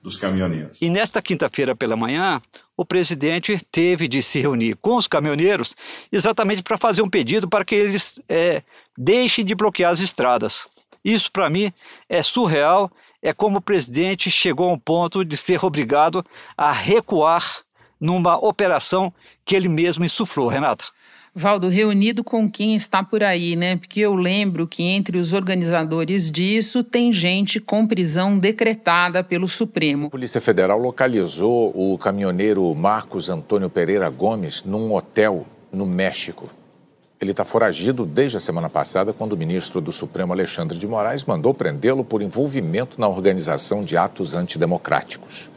dos 0.00 0.16
caminhoneiros. 0.16 0.78
E 0.80 0.88
nesta 0.88 1.20
quinta-feira 1.20 1.74
pela 1.74 1.96
manhã, 1.96 2.40
o 2.76 2.84
presidente 2.84 3.58
teve 3.72 4.06
de 4.06 4.22
se 4.22 4.38
reunir 4.38 4.76
com 4.76 4.94
os 4.94 5.08
caminhoneiros 5.08 5.74
exatamente 6.12 6.62
para 6.62 6.78
fazer 6.78 7.02
um 7.02 7.10
pedido 7.10 7.48
para 7.48 7.64
que 7.64 7.74
eles 7.74 8.22
é, 8.28 8.62
deixem 8.96 9.44
de 9.44 9.56
bloquear 9.56 9.90
as 9.90 9.98
estradas. 9.98 10.68
Isso, 11.04 11.32
para 11.32 11.50
mim, 11.50 11.72
é 12.08 12.22
surreal. 12.22 12.88
É 13.20 13.32
como 13.32 13.58
o 13.58 13.62
presidente 13.62 14.30
chegou 14.30 14.70
a 14.70 14.74
um 14.74 14.78
ponto 14.78 15.24
de 15.24 15.36
ser 15.36 15.64
obrigado 15.64 16.24
a 16.56 16.70
recuar 16.70 17.64
numa 18.02 18.36
operação 18.36 19.14
que 19.44 19.54
ele 19.54 19.68
mesmo 19.68 20.04
insuflou, 20.04 20.48
Renata. 20.48 20.86
Valdo, 21.34 21.68
reunido 21.68 22.22
com 22.22 22.50
quem 22.50 22.74
está 22.74 23.02
por 23.02 23.22
aí, 23.22 23.56
né? 23.56 23.76
Porque 23.76 24.00
eu 24.00 24.14
lembro 24.14 24.66
que 24.66 24.82
entre 24.82 25.16
os 25.16 25.32
organizadores 25.32 26.30
disso 26.30 26.84
tem 26.84 27.10
gente 27.10 27.58
com 27.58 27.86
prisão 27.86 28.38
decretada 28.38 29.24
pelo 29.24 29.48
Supremo. 29.48 30.08
A 30.08 30.10
Polícia 30.10 30.42
Federal 30.42 30.78
localizou 30.78 31.72
o 31.74 31.96
caminhoneiro 31.96 32.74
Marcos 32.74 33.30
Antônio 33.30 33.70
Pereira 33.70 34.10
Gomes 34.10 34.62
num 34.62 34.92
hotel 34.92 35.46
no 35.72 35.86
México. 35.86 36.50
Ele 37.18 37.30
está 37.30 37.44
foragido 37.44 38.04
desde 38.04 38.36
a 38.36 38.40
semana 38.40 38.68
passada, 38.68 39.12
quando 39.12 39.32
o 39.32 39.36
ministro 39.36 39.80
do 39.80 39.92
Supremo 39.92 40.32
Alexandre 40.32 40.76
de 40.76 40.88
Moraes 40.88 41.24
mandou 41.24 41.54
prendê-lo 41.54 42.04
por 42.04 42.20
envolvimento 42.20 43.00
na 43.00 43.08
organização 43.08 43.84
de 43.84 43.96
atos 43.96 44.34
antidemocráticos 44.34 45.50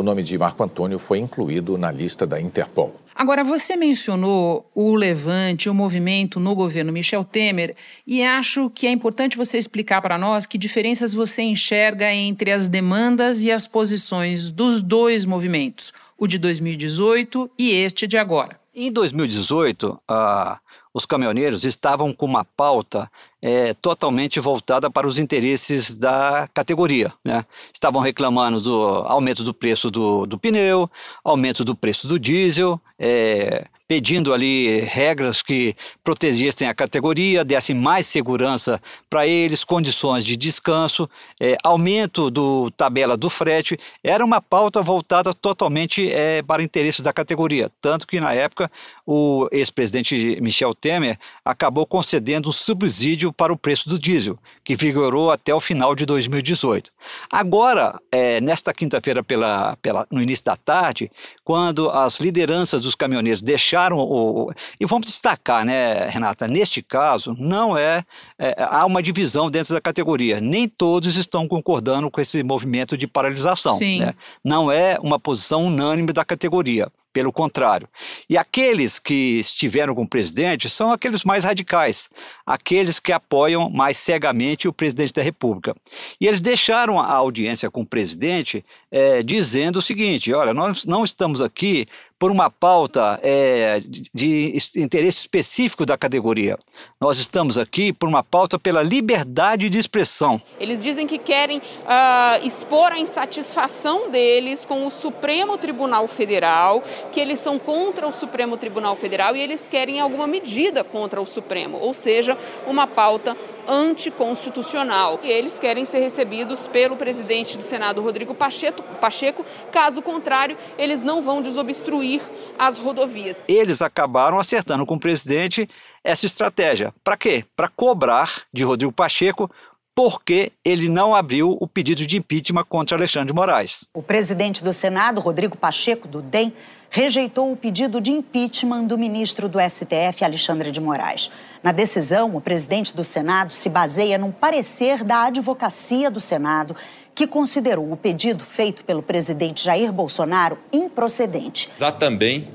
o 0.00 0.02
nome 0.02 0.22
de 0.22 0.36
Marco 0.36 0.62
Antônio 0.64 0.98
foi 0.98 1.18
incluído 1.18 1.76
na 1.76 1.90
lista 1.90 2.26
da 2.26 2.40
Interpol. 2.40 2.98
Agora, 3.14 3.44
você 3.44 3.76
mencionou 3.76 4.70
o 4.74 4.94
levante, 4.94 5.68
o 5.68 5.74
movimento 5.74 6.40
no 6.40 6.54
governo 6.54 6.90
Michel 6.90 7.22
Temer, 7.22 7.76
e 8.06 8.22
acho 8.22 8.70
que 8.70 8.86
é 8.86 8.90
importante 8.90 9.36
você 9.36 9.58
explicar 9.58 10.00
para 10.00 10.16
nós 10.16 10.46
que 10.46 10.56
diferenças 10.56 11.12
você 11.12 11.42
enxerga 11.42 12.12
entre 12.14 12.50
as 12.50 12.66
demandas 12.66 13.44
e 13.44 13.52
as 13.52 13.66
posições 13.66 14.50
dos 14.50 14.82
dois 14.82 15.26
movimentos, 15.26 15.92
o 16.16 16.26
de 16.26 16.38
2018 16.38 17.50
e 17.58 17.70
este 17.70 18.06
de 18.06 18.16
agora. 18.16 18.58
Em 18.74 18.90
2018, 18.90 20.00
a 20.08 20.58
os 20.92 21.06
caminhoneiros 21.06 21.64
estavam 21.64 22.12
com 22.12 22.26
uma 22.26 22.44
pauta 22.44 23.10
é, 23.40 23.72
totalmente 23.74 24.40
voltada 24.40 24.90
para 24.90 25.06
os 25.06 25.18
interesses 25.18 25.96
da 25.96 26.48
categoria. 26.52 27.12
Né? 27.24 27.44
Estavam 27.72 28.00
reclamando 28.02 28.60
do 28.60 28.84
aumento 29.06 29.44
do 29.44 29.54
preço 29.54 29.90
do, 29.90 30.26
do 30.26 30.38
pneu, 30.38 30.90
aumento 31.22 31.64
do 31.64 31.74
preço 31.74 32.08
do 32.08 32.18
diesel, 32.18 32.80
é, 32.98 33.66
pedindo 33.90 34.32
ali 34.32 34.82
regras 34.82 35.42
que 35.42 35.74
protegessem 36.04 36.68
a 36.68 36.72
categoria, 36.72 37.44
dessem 37.44 37.74
mais 37.74 38.06
segurança 38.06 38.80
para 39.10 39.26
eles, 39.26 39.64
condições 39.64 40.24
de 40.24 40.36
descanso, 40.36 41.10
é, 41.40 41.56
aumento 41.64 42.30
do 42.30 42.70
tabela 42.70 43.16
do 43.16 43.28
frete. 43.28 43.76
Era 44.04 44.24
uma 44.24 44.40
pauta 44.40 44.80
voltada 44.80 45.34
totalmente 45.34 46.08
é, 46.08 46.40
para 46.40 46.62
interesses 46.62 47.00
da 47.00 47.12
categoria. 47.12 47.68
Tanto 47.80 48.06
que, 48.06 48.20
na 48.20 48.32
época, 48.32 48.70
o 49.04 49.48
ex-presidente 49.50 50.38
Michel 50.40 50.72
Temer 50.72 51.18
acabou 51.44 51.84
concedendo 51.84 52.50
um 52.50 52.52
subsídio 52.52 53.32
para 53.32 53.52
o 53.52 53.58
preço 53.58 53.88
do 53.88 53.98
diesel, 53.98 54.38
que 54.62 54.76
vigorou 54.76 55.32
até 55.32 55.52
o 55.52 55.58
final 55.58 55.96
de 55.96 56.06
2018. 56.06 56.92
Agora, 57.28 58.00
é, 58.12 58.40
nesta 58.40 58.72
quinta-feira, 58.72 59.24
pela, 59.24 59.76
pela, 59.82 60.06
no 60.12 60.22
início 60.22 60.44
da 60.44 60.54
tarde, 60.54 61.10
quando 61.42 61.90
as 61.90 62.20
lideranças 62.20 62.82
dos 62.82 62.94
caminhoneiros 62.94 63.42
deixaram 63.42 63.79
o. 63.92 64.52
E 64.78 64.86
vamos 64.86 65.06
destacar, 65.06 65.64
né, 65.64 66.08
Renata? 66.08 66.46
Neste 66.46 66.82
caso, 66.82 67.34
não 67.38 67.76
é, 67.76 68.04
é. 68.38 68.54
Há 68.58 68.84
uma 68.84 69.02
divisão 69.02 69.50
dentro 69.50 69.74
da 69.74 69.80
categoria. 69.80 70.40
Nem 70.40 70.68
todos 70.68 71.16
estão 71.16 71.48
concordando 71.48 72.10
com 72.10 72.20
esse 72.20 72.42
movimento 72.42 72.96
de 72.96 73.06
paralisação. 73.06 73.76
Né? 74.00 74.14
Não 74.44 74.70
é 74.70 74.98
uma 75.02 75.18
posição 75.18 75.64
unânime 75.64 76.12
da 76.12 76.24
categoria. 76.24 76.90
Pelo 77.12 77.32
contrário. 77.32 77.88
E 78.28 78.36
aqueles 78.36 78.98
que 79.00 79.40
estiveram 79.40 79.94
com 79.94 80.02
o 80.02 80.08
presidente 80.08 80.68
são 80.68 80.92
aqueles 80.92 81.24
mais 81.24 81.44
radicais, 81.44 82.08
aqueles 82.46 83.00
que 83.00 83.10
apoiam 83.10 83.68
mais 83.68 83.96
cegamente 83.96 84.68
o 84.68 84.72
presidente 84.72 85.12
da 85.12 85.22
República. 85.22 85.74
E 86.20 86.26
eles 86.28 86.40
deixaram 86.40 87.00
a 87.00 87.12
audiência 87.12 87.70
com 87.70 87.82
o 87.82 87.86
presidente 87.86 88.64
é, 88.90 89.22
dizendo 89.22 89.80
o 89.80 89.82
seguinte: 89.82 90.32
olha, 90.32 90.54
nós 90.54 90.84
não 90.84 91.04
estamos 91.04 91.42
aqui 91.42 91.86
por 92.20 92.30
uma 92.30 92.50
pauta 92.50 93.18
é, 93.22 93.80
de 94.12 94.54
interesse 94.76 95.20
específico 95.20 95.86
da 95.86 95.96
categoria. 95.96 96.58
Nós 97.00 97.16
estamos 97.16 97.56
aqui 97.56 97.94
por 97.94 98.10
uma 98.10 98.22
pauta 98.22 98.58
pela 98.58 98.82
liberdade 98.82 99.70
de 99.70 99.78
expressão. 99.78 100.40
Eles 100.60 100.82
dizem 100.82 101.06
que 101.06 101.16
querem 101.16 101.56
uh, 101.58 102.46
expor 102.46 102.92
a 102.92 102.98
insatisfação 102.98 104.10
deles 104.10 104.66
com 104.66 104.86
o 104.86 104.90
Supremo 104.90 105.56
Tribunal 105.56 106.06
Federal, 106.06 106.84
que 107.12 107.20
eles 107.20 107.38
são 107.38 107.58
contra 107.58 108.06
o 108.06 108.12
Supremo 108.12 108.56
Tribunal 108.56 108.94
Federal 108.96 109.36
e 109.36 109.40
eles 109.40 109.68
querem 109.68 110.00
alguma 110.00 110.26
medida 110.26 110.82
contra 110.82 111.20
o 111.20 111.26
Supremo, 111.26 111.78
ou 111.78 111.94
seja, 111.94 112.36
uma 112.66 112.86
pauta 112.86 113.36
anticonstitucional. 113.68 115.20
E 115.22 115.30
eles 115.30 115.58
querem 115.58 115.84
ser 115.84 116.00
recebidos 116.00 116.66
pelo 116.66 116.96
presidente 116.96 117.56
do 117.56 117.64
Senado, 117.64 118.00
Rodrigo 118.00 118.34
Pacheco, 118.34 118.82
Pacheco. 119.00 119.44
Caso 119.70 120.02
contrário, 120.02 120.56
eles 120.76 121.04
não 121.04 121.22
vão 121.22 121.42
desobstruir 121.42 122.20
as 122.58 122.78
rodovias. 122.78 123.44
Eles 123.46 123.80
acabaram 123.82 124.38
acertando 124.38 124.84
com 124.84 124.94
o 124.94 125.00
presidente 125.00 125.68
essa 126.02 126.26
estratégia. 126.26 126.92
Para 127.04 127.16
quê? 127.16 127.44
Para 127.54 127.68
cobrar 127.68 128.42
de 128.52 128.64
Rodrigo 128.64 128.92
Pacheco 128.92 129.50
porque 129.94 130.52
ele 130.64 130.88
não 130.88 131.14
abriu 131.14 131.58
o 131.60 131.66
pedido 131.66 132.06
de 132.06 132.16
impeachment 132.16 132.64
contra 132.64 132.96
Alexandre 132.96 133.28
de 133.28 133.34
Moraes. 133.34 133.86
O 133.92 134.02
presidente 134.02 134.64
do 134.64 134.72
Senado, 134.72 135.20
Rodrigo 135.20 135.56
Pacheco, 135.56 136.08
do 136.08 136.22
DEM, 136.22 136.54
rejeitou 136.90 137.52
o 137.52 137.56
pedido 137.56 138.00
de 138.00 138.10
impeachment 138.10 138.84
do 138.84 138.98
ministro 138.98 139.48
do 139.48 139.58
STF, 139.60 140.24
Alexandre 140.24 140.72
de 140.72 140.80
Moraes. 140.80 141.30
Na 141.62 141.70
decisão, 141.70 142.34
o 142.34 142.40
presidente 142.40 142.94
do 142.94 143.04
Senado 143.04 143.52
se 143.52 143.68
baseia 143.68 144.18
num 144.18 144.32
parecer 144.32 145.04
da 145.04 145.24
advocacia 145.24 146.10
do 146.10 146.20
Senado 146.20 146.74
que 147.14 147.26
considerou 147.26 147.92
o 147.92 147.96
pedido 147.96 148.44
feito 148.44 148.84
pelo 148.84 149.02
presidente 149.02 149.64
Jair 149.64 149.92
Bolsonaro 149.92 150.58
improcedente. 150.72 151.68
Há 151.80 151.92
também 151.92 152.48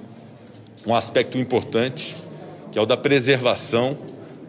um 0.85 0.93
aspecto 0.93 1.37
importante, 1.37 2.15
que 2.71 2.77
é 2.77 2.81
o 2.81 2.85
da 2.85 2.97
preservação 2.97 3.97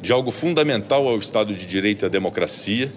de 0.00 0.12
algo 0.12 0.30
fundamental 0.30 1.06
ao 1.06 1.18
Estado 1.18 1.54
de 1.54 1.64
Direito 1.64 2.04
e 2.04 2.06
à 2.06 2.08
democracia, 2.08 2.92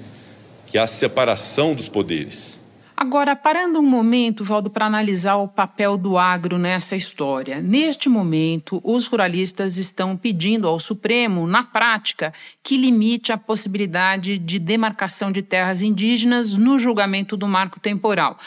que 0.66 0.78
é 0.78 0.82
a 0.82 0.88
separação 0.88 1.74
dos 1.74 1.88
poderes. 1.88 2.59
Agora, 3.02 3.34
parando 3.34 3.80
um 3.80 3.90
momento, 3.90 4.44
Valdo, 4.44 4.70
para 4.70 4.86
analisar 4.86 5.38
o 5.38 5.48
papel 5.48 5.98
do 5.98 6.18
agro 6.18 6.58
nessa 6.58 6.98
história. 6.98 7.62
Neste 7.62 8.10
momento, 8.10 8.82
os 8.84 9.08
ruralistas 9.08 9.78
estão 9.78 10.18
pedindo 10.18 10.68
ao 10.68 10.82
Supremo, 10.82 11.48
na 11.48 11.64
prática, 11.64 12.34
que 12.62 12.76
limite 12.76 13.32
a 13.32 13.38
possibilidade 13.38 14.38
de 14.38 14.60
demarcação 14.60 15.32
de 15.32 15.42
terras 15.42 15.82
indígenas 15.82 16.56
no 16.56 16.78
julgamento 16.78 17.38
do 17.38 17.48
marco 17.48 17.80
temporal. 17.80 18.38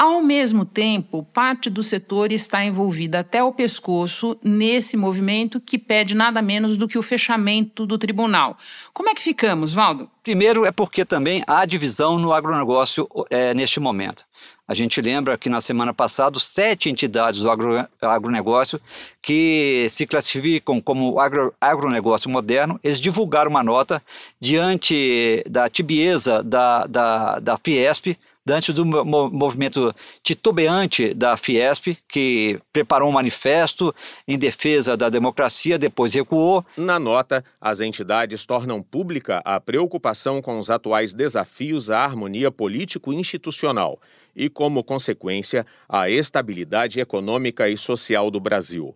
Ao 0.00 0.22
mesmo 0.22 0.64
tempo, 0.64 1.22
parte 1.22 1.68
do 1.68 1.82
setor 1.82 2.32
está 2.32 2.64
envolvida 2.64 3.18
até 3.20 3.44
o 3.44 3.52
pescoço 3.52 4.34
nesse 4.42 4.96
movimento 4.96 5.60
que 5.60 5.76
pede 5.76 6.14
nada 6.14 6.40
menos 6.40 6.78
do 6.78 6.88
que 6.88 6.96
o 6.96 7.02
fechamento 7.02 7.84
do 7.84 7.98
tribunal. 7.98 8.56
Como 8.94 9.10
é 9.10 9.14
que 9.14 9.20
ficamos, 9.20 9.74
Valdo? 9.74 10.10
Primeiro 10.22 10.64
é 10.64 10.72
porque 10.72 11.04
também 11.04 11.44
há 11.46 11.66
divisão 11.66 12.18
no 12.18 12.32
agronegócio 12.32 13.06
é, 13.28 13.52
neste 13.52 13.78
momento. 13.78 14.24
A 14.66 14.72
gente 14.72 15.02
lembra 15.02 15.36
que 15.36 15.50
na 15.50 15.60
semana 15.60 15.92
passada, 15.92 16.38
sete 16.38 16.88
entidades 16.88 17.40
do 17.40 17.50
agro, 17.50 17.86
agronegócio 18.00 18.80
que 19.20 19.86
se 19.90 20.06
classificam 20.06 20.80
como 20.80 21.20
agro, 21.20 21.52
agronegócio 21.60 22.30
moderno, 22.30 22.80
eles 22.82 22.98
divulgaram 22.98 23.50
uma 23.50 23.62
nota 23.62 24.02
diante 24.40 25.44
da 25.46 25.68
tibieza 25.68 26.42
da, 26.42 26.86
da, 26.86 27.38
da 27.38 27.58
Fiesp, 27.58 28.16
antes 28.48 28.74
do 28.74 28.84
movimento 28.84 29.94
titubeante 30.22 31.12
da 31.14 31.36
Fiesp, 31.36 31.96
que 32.08 32.58
preparou 32.72 33.08
um 33.08 33.12
manifesto 33.12 33.94
em 34.26 34.38
defesa 34.38 34.96
da 34.96 35.08
democracia, 35.08 35.78
depois 35.78 36.14
recuou. 36.14 36.64
Na 36.76 36.98
nota, 36.98 37.44
as 37.60 37.80
entidades 37.80 38.46
tornam 38.46 38.82
pública 38.82 39.40
a 39.44 39.60
preocupação 39.60 40.40
com 40.40 40.58
os 40.58 40.70
atuais 40.70 41.12
desafios 41.12 41.90
à 41.90 42.04
harmonia 42.04 42.50
político-institucional 42.50 44.00
e, 44.34 44.48
como 44.48 44.84
consequência, 44.84 45.66
à 45.88 46.08
estabilidade 46.08 47.00
econômica 47.00 47.68
e 47.68 47.76
social 47.76 48.30
do 48.30 48.40
Brasil. 48.40 48.94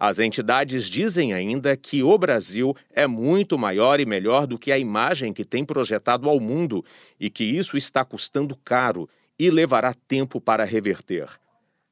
As 0.00 0.20
entidades 0.20 0.88
dizem 0.88 1.32
ainda 1.32 1.76
que 1.76 2.04
o 2.04 2.16
Brasil 2.16 2.72
é 2.94 3.04
muito 3.04 3.58
maior 3.58 3.98
e 3.98 4.06
melhor 4.06 4.46
do 4.46 4.56
que 4.56 4.70
a 4.70 4.78
imagem 4.78 5.32
que 5.32 5.44
tem 5.44 5.64
projetado 5.64 6.28
ao 6.28 6.38
mundo 6.38 6.84
e 7.18 7.28
que 7.28 7.42
isso 7.42 7.76
está 7.76 8.04
custando 8.04 8.56
caro 8.64 9.08
e 9.36 9.50
levará 9.50 9.92
tempo 9.92 10.40
para 10.40 10.62
reverter. 10.62 11.28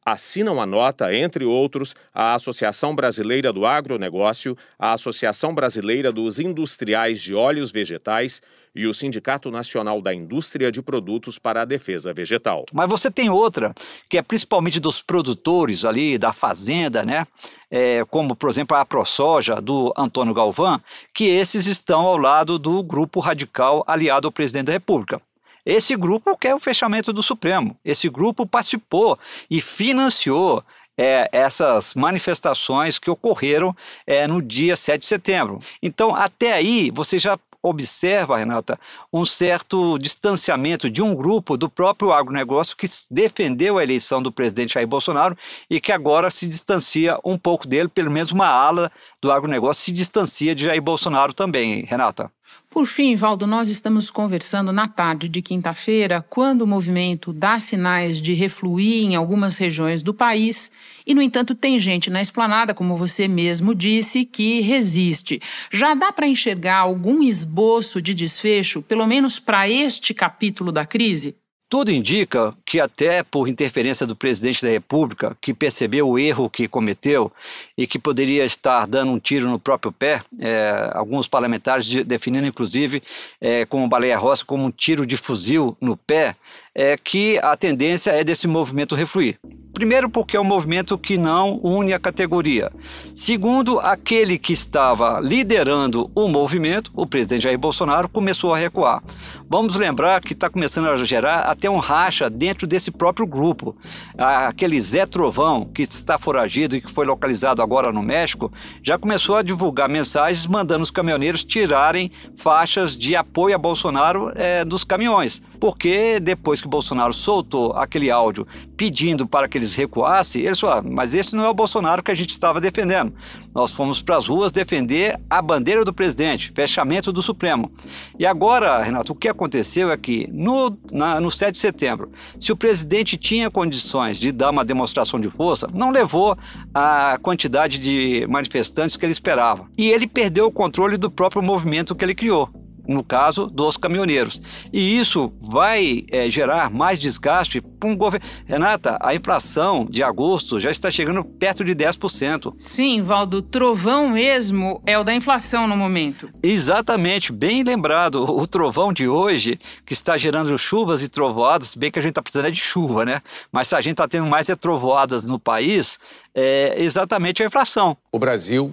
Assinam 0.04 0.60
a 0.60 0.66
nota, 0.66 1.12
entre 1.12 1.44
outros, 1.44 1.96
a 2.14 2.36
Associação 2.36 2.94
Brasileira 2.94 3.52
do 3.52 3.66
Agronegócio, 3.66 4.56
a 4.78 4.92
Associação 4.92 5.52
Brasileira 5.52 6.12
dos 6.12 6.38
Industriais 6.38 7.20
de 7.20 7.34
Óleos 7.34 7.72
Vegetais 7.72 8.40
e 8.76 8.86
o 8.86 8.94
Sindicato 8.94 9.50
Nacional 9.50 10.02
da 10.02 10.14
Indústria 10.14 10.70
de 10.70 10.82
Produtos 10.82 11.38
para 11.38 11.62
a 11.62 11.64
Defesa 11.64 12.12
Vegetal. 12.12 12.66
Mas 12.72 12.88
você 12.88 13.10
tem 13.10 13.30
outra, 13.30 13.74
que 14.08 14.18
é 14.18 14.22
principalmente 14.22 14.78
dos 14.78 15.00
produtores 15.00 15.84
ali 15.84 16.18
da 16.18 16.32
fazenda, 16.32 17.02
né? 17.02 17.26
É, 17.70 18.04
como, 18.04 18.36
por 18.36 18.48
exemplo, 18.50 18.76
a 18.76 18.84
ProSoja, 18.84 19.60
do 19.60 19.92
Antônio 19.96 20.34
Galvão, 20.34 20.80
que 21.12 21.24
esses 21.24 21.66
estão 21.66 22.02
ao 22.02 22.16
lado 22.16 22.58
do 22.58 22.82
grupo 22.82 23.18
radical 23.18 23.82
aliado 23.86 24.28
ao 24.28 24.32
presidente 24.32 24.66
da 24.66 24.72
República. 24.72 25.20
Esse 25.64 25.96
grupo 25.96 26.36
quer 26.36 26.54
o 26.54 26.60
fechamento 26.60 27.12
do 27.12 27.24
Supremo. 27.24 27.76
Esse 27.84 28.08
grupo 28.08 28.46
participou 28.46 29.18
e 29.50 29.60
financiou 29.60 30.62
é, 30.96 31.28
essas 31.32 31.94
manifestações 31.94 32.98
que 32.98 33.10
ocorreram 33.10 33.76
é, 34.06 34.26
no 34.26 34.40
dia 34.40 34.76
7 34.76 35.00
de 35.00 35.06
setembro. 35.06 35.60
Então, 35.82 36.14
até 36.14 36.52
aí, 36.52 36.90
você 36.94 37.18
já 37.18 37.36
observa, 37.68 38.36
Renata, 38.36 38.78
um 39.12 39.24
certo 39.24 39.98
distanciamento 39.98 40.88
de 40.88 41.02
um 41.02 41.14
grupo 41.14 41.56
do 41.56 41.68
próprio 41.68 42.12
agronegócio 42.12 42.76
que 42.76 42.86
defendeu 43.10 43.78
a 43.78 43.82
eleição 43.82 44.22
do 44.22 44.32
presidente 44.32 44.74
Jair 44.74 44.86
Bolsonaro 44.86 45.36
e 45.68 45.80
que 45.80 45.92
agora 45.92 46.30
se 46.30 46.46
distancia 46.46 47.18
um 47.24 47.36
pouco 47.36 47.66
dele, 47.66 47.88
pelo 47.88 48.10
menos 48.10 48.30
uma 48.30 48.46
ala 48.46 48.90
do 49.26 49.32
agronegócio 49.32 49.84
se 49.84 49.92
distancia 49.92 50.54
de 50.54 50.64
Jair 50.64 50.80
Bolsonaro 50.80 51.34
também, 51.34 51.84
Renata. 51.84 52.30
Por 52.70 52.86
fim, 52.86 53.14
Valdo, 53.14 53.46
nós 53.46 53.68
estamos 53.68 54.10
conversando 54.10 54.72
na 54.72 54.86
tarde 54.86 55.28
de 55.28 55.42
quinta-feira, 55.42 56.24
quando 56.28 56.62
o 56.62 56.66
movimento 56.66 57.32
dá 57.32 57.58
sinais 57.58 58.20
de 58.20 58.34
refluir 58.34 59.04
em 59.04 59.16
algumas 59.16 59.56
regiões 59.56 60.02
do 60.02 60.14
país, 60.14 60.70
e, 61.06 61.14
no 61.14 61.22
entanto, 61.22 61.54
tem 61.54 61.78
gente 61.78 62.10
na 62.10 62.20
esplanada, 62.20 62.74
como 62.74 62.96
você 62.96 63.26
mesmo 63.26 63.74
disse, 63.74 64.24
que 64.24 64.60
resiste. 64.60 65.40
Já 65.72 65.94
dá 65.94 66.12
para 66.12 66.28
enxergar 66.28 66.78
algum 66.78 67.22
esboço 67.22 68.00
de 68.00 68.14
desfecho, 68.14 68.82
pelo 68.82 69.06
menos 69.06 69.40
para 69.40 69.68
este 69.68 70.14
capítulo 70.14 70.70
da 70.70 70.84
crise? 70.84 71.34
Tudo 71.68 71.90
indica 71.90 72.54
que, 72.64 72.78
até 72.78 73.24
por 73.24 73.48
interferência 73.48 74.06
do 74.06 74.14
presidente 74.14 74.62
da 74.62 74.70
República, 74.70 75.36
que 75.40 75.52
percebeu 75.52 76.08
o 76.08 76.16
erro 76.16 76.48
que 76.48 76.68
cometeu 76.68 77.32
e 77.76 77.88
que 77.88 77.98
poderia 77.98 78.44
estar 78.44 78.86
dando 78.86 79.10
um 79.10 79.18
tiro 79.18 79.50
no 79.50 79.58
próprio 79.58 79.90
pé, 79.90 80.22
é, 80.40 80.90
alguns 80.94 81.26
parlamentares 81.26 81.88
definindo, 82.04 82.46
inclusive, 82.46 83.02
é, 83.40 83.66
como 83.66 83.88
Baleia 83.88 84.16
Roça, 84.16 84.44
como 84.44 84.64
um 84.64 84.70
tiro 84.70 85.04
de 85.04 85.16
fuzil 85.16 85.76
no 85.80 85.96
pé, 85.96 86.36
é 86.78 86.94
que 86.94 87.38
a 87.38 87.56
tendência 87.56 88.10
é 88.10 88.22
desse 88.22 88.46
movimento 88.46 88.94
refluir. 88.94 89.38
Primeiro, 89.72 90.08
porque 90.08 90.36
é 90.36 90.40
um 90.40 90.44
movimento 90.44 90.96
que 90.96 91.18
não 91.18 91.60
une 91.62 91.92
a 91.92 91.98
categoria. 91.98 92.72
Segundo, 93.14 93.78
aquele 93.78 94.38
que 94.38 94.54
estava 94.54 95.20
liderando 95.20 96.10
o 96.14 96.28
movimento, 96.28 96.90
o 96.94 97.06
presidente 97.06 97.42
Jair 97.42 97.58
Bolsonaro, 97.58 98.08
começou 98.08 98.54
a 98.54 98.58
recuar. 98.58 99.02
Vamos 99.48 99.76
lembrar 99.76 100.22
que 100.22 100.32
está 100.32 100.48
começando 100.48 100.88
a 100.88 100.96
gerar 101.04 101.40
até 101.40 101.68
um 101.68 101.76
racha 101.76 102.30
dentro 102.30 102.66
desse 102.66 102.90
próprio 102.90 103.26
grupo. 103.26 103.76
Aquele 104.16 104.80
Zé 104.80 105.04
Trovão, 105.04 105.66
que 105.66 105.82
está 105.82 106.16
foragido 106.16 106.74
e 106.74 106.80
que 106.80 106.90
foi 106.90 107.04
localizado 107.04 107.60
agora 107.60 107.92
no 107.92 108.02
México, 108.02 108.50
já 108.82 108.98
começou 108.98 109.36
a 109.36 109.42
divulgar 109.42 109.90
mensagens 109.90 110.46
mandando 110.46 110.84
os 110.84 110.90
caminhoneiros 110.90 111.44
tirarem 111.44 112.10
faixas 112.34 112.96
de 112.96 113.14
apoio 113.14 113.54
a 113.54 113.58
Bolsonaro 113.58 114.32
é, 114.34 114.64
dos 114.64 114.84
caminhões 114.84 115.42
porque 115.56 116.20
depois 116.20 116.60
que 116.60 116.65
Bolsonaro 116.66 117.12
soltou 117.12 117.72
aquele 117.72 118.10
áudio 118.10 118.46
pedindo 118.76 119.26
para 119.26 119.48
que 119.48 119.56
eles 119.56 119.74
recuassem, 119.74 120.42
eles 120.42 120.60
falaram: 120.60 120.90
mas 120.90 121.14
esse 121.14 121.34
não 121.34 121.44
é 121.44 121.48
o 121.48 121.54
Bolsonaro 121.54 122.02
que 122.02 122.10
a 122.10 122.14
gente 122.14 122.30
estava 122.30 122.60
defendendo. 122.60 123.12
Nós 123.54 123.72
fomos 123.72 124.02
para 124.02 124.16
as 124.16 124.26
ruas 124.26 124.52
defender 124.52 125.18
a 125.28 125.40
bandeira 125.40 125.84
do 125.84 125.92
presidente, 125.92 126.52
fechamento 126.54 127.12
do 127.12 127.22
Supremo. 127.22 127.70
E 128.18 128.26
agora, 128.26 128.82
Renato, 128.82 129.12
o 129.12 129.16
que 129.16 129.28
aconteceu 129.28 129.90
é 129.90 129.96
que 129.96 130.28
no, 130.32 130.76
na, 130.92 131.20
no 131.20 131.30
7 131.30 131.52
de 131.52 131.58
setembro, 131.58 132.10
se 132.40 132.52
o 132.52 132.56
presidente 132.56 133.16
tinha 133.16 133.50
condições 133.50 134.18
de 134.18 134.32
dar 134.32 134.50
uma 134.50 134.64
demonstração 134.64 135.18
de 135.20 135.30
força, 135.30 135.66
não 135.72 135.90
levou 135.90 136.36
a 136.74 137.18
quantidade 137.22 137.78
de 137.78 138.26
manifestantes 138.28 138.96
que 138.96 139.04
ele 139.04 139.12
esperava. 139.12 139.66
E 139.76 139.90
ele 139.90 140.06
perdeu 140.06 140.46
o 140.46 140.52
controle 140.52 140.96
do 140.96 141.10
próprio 141.10 141.42
movimento 141.42 141.94
que 141.94 142.04
ele 142.04 142.14
criou 142.14 142.50
no 142.86 143.02
caso 143.02 143.46
dos 143.46 143.76
caminhoneiros. 143.76 144.40
E 144.72 144.98
isso 144.98 145.32
vai 145.40 146.04
é, 146.10 146.28
gerar 146.30 146.70
mais 146.70 147.00
desgaste 147.00 147.60
para 147.60 147.88
um 147.88 147.96
governo. 147.96 148.26
Renata, 148.46 148.98
a 149.00 149.14
inflação 149.14 149.86
de 149.88 150.02
agosto 150.02 150.58
já 150.60 150.70
está 150.70 150.90
chegando 150.90 151.24
perto 151.24 151.64
de 151.64 151.74
10%. 151.74 152.54
Sim, 152.58 153.02
Valdo, 153.02 153.42
trovão 153.42 154.08
mesmo 154.08 154.82
é 154.86 154.98
o 154.98 155.04
da 155.04 155.14
inflação 155.14 155.66
no 155.66 155.76
momento. 155.76 156.28
Exatamente, 156.42 157.32
bem 157.32 157.62
lembrado. 157.62 158.22
O 158.22 158.46
trovão 158.46 158.92
de 158.92 159.08
hoje, 159.08 159.58
que 159.84 159.92
está 159.92 160.16
gerando 160.16 160.56
chuvas 160.58 161.02
e 161.02 161.08
trovoadas, 161.08 161.74
bem 161.74 161.90
que 161.90 161.98
a 161.98 162.02
gente 162.02 162.10
está 162.10 162.22
precisando 162.22 162.52
de 162.52 162.60
chuva, 162.60 163.04
né? 163.04 163.22
Mas 163.50 163.68
se 163.68 163.74
a 163.74 163.80
gente 163.80 163.92
está 163.92 164.08
tendo 164.08 164.26
mais 164.26 164.48
é 164.48 164.56
trovoadas 164.56 165.28
no 165.28 165.38
país, 165.38 165.98
é 166.34 166.74
exatamente 166.78 167.42
a 167.42 167.46
inflação. 167.46 167.96
O 168.12 168.18
Brasil 168.18 168.72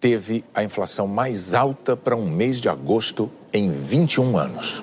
teve 0.00 0.44
a 0.54 0.62
inflação 0.62 1.06
mais 1.06 1.54
alta 1.54 1.96
para 1.96 2.16
um 2.16 2.28
mês 2.28 2.60
de 2.60 2.68
agosto 2.68 3.30
em 3.52 3.70
21 3.70 4.38
anos. 4.38 4.82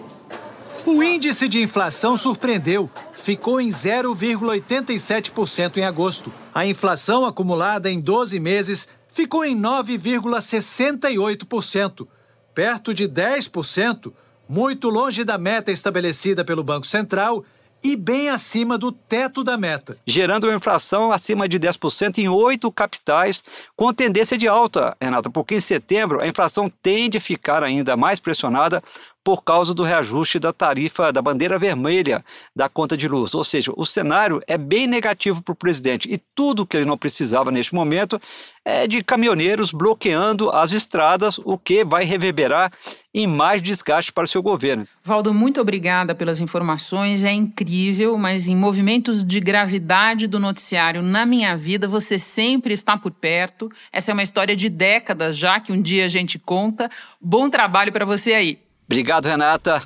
O 0.86 1.01
índice 1.01 1.47
de 1.47 1.60
inflação 1.62 2.15
surpreendeu. 2.15 2.88
Ficou 3.13 3.60
em 3.60 3.69
0,87% 3.69 5.78
em 5.78 5.84
agosto. 5.84 6.32
A 6.54 6.63
inflação 6.65 7.25
acumulada 7.25 7.89
em 7.89 7.99
12 7.99 8.39
meses 8.39 8.88
ficou 9.08 9.43
em 9.43 9.60
9,68%, 9.60 12.08
perto 12.54 12.93
de 12.93 13.10
10%, 13.10 14.13
muito 14.47 14.89
longe 14.89 15.23
da 15.23 15.39
meta 15.39 15.71
estabelecida 15.71 16.45
pelo 16.45 16.63
Banco 16.63 16.86
Central 16.86 17.43
e 17.83 17.95
bem 17.95 18.29
acima 18.29 18.77
do 18.77 18.91
teto 18.91 19.43
da 19.43 19.57
meta. 19.57 19.97
Gerando 20.05 20.45
uma 20.45 20.55
inflação 20.55 21.11
acima 21.11 21.47
de 21.47 21.59
10% 21.59 22.17
em 22.17 22.27
oito 22.27 22.71
capitais, 22.71 23.43
com 23.75 23.93
tendência 23.93 24.38
de 24.38 24.47
alta, 24.47 24.95
Renata, 24.99 25.29
porque 25.29 25.55
em 25.55 25.59
setembro 25.59 26.21
a 26.21 26.27
inflação 26.27 26.69
tende 26.69 27.17
a 27.17 27.21
ficar 27.21 27.63
ainda 27.63 27.95
mais 27.95 28.19
pressionada 28.19 28.81
por 29.25 29.43
causa 29.43 29.73
do 29.73 29.81
reajuste 29.81 30.38
da 30.38 30.53
tarifa 30.53 31.11
da 31.11 31.19
bandeira 31.19 31.57
vermelha 31.57 32.23
da 32.55 32.69
conta 32.69 32.95
de 32.95 33.07
luz. 33.07 33.33
Ou 33.33 33.43
seja, 33.43 33.73
o 33.75 33.83
cenário 33.83 34.39
é 34.45 34.55
bem 34.55 34.85
negativo 34.85 35.41
para 35.41 35.51
o 35.51 35.55
presidente 35.55 36.07
e 36.13 36.19
tudo 36.35 36.63
que 36.63 36.77
ele 36.77 36.85
não 36.85 36.95
precisava 36.95 37.49
neste 37.49 37.73
momento 37.73 38.21
é 38.63 38.88
de 38.88 39.03
caminhoneiros 39.03 39.71
bloqueando 39.71 40.51
as 40.51 40.71
estradas, 40.71 41.39
o 41.39 41.57
que 41.57 41.83
vai 41.83 42.03
reverberar 42.03 42.71
em 43.11 43.25
mais 43.25 43.63
desgaste 43.63 44.13
para 44.13 44.25
o 44.25 44.27
seu 44.27 44.43
governo. 44.43 44.88
Valdo, 45.03 45.33
muito 45.33 45.59
obrigada 45.59 46.13
pelas 46.13 46.39
informações. 46.39 47.23
É 47.23 47.31
incrível, 47.31 48.17
mas 48.17 48.47
em 48.47 48.55
movimentos 48.55 49.23
de 49.23 49.39
gravidade 49.39 50.27
do 50.27 50.39
noticiário 50.39 51.01
na 51.01 51.25
minha 51.25 51.57
vida, 51.57 51.88
você 51.88 52.19
sempre 52.19 52.75
está 52.75 52.95
por 52.95 53.11
perto. 53.11 53.71
Essa 53.91 54.11
é 54.11 54.13
uma 54.13 54.23
história 54.23 54.55
de 54.55 54.69
décadas 54.69 55.35
já 55.35 55.59
que 55.59 55.71
um 55.71 55.81
dia 55.81 56.05
a 56.05 56.09
gente 56.09 56.38
conta. 56.38 56.91
Bom 57.19 57.49
trabalho 57.49 57.91
para 57.91 58.05
você 58.05 58.33
aí. 58.33 58.64
Obrigado, 58.86 59.26
Renata. 59.26 59.82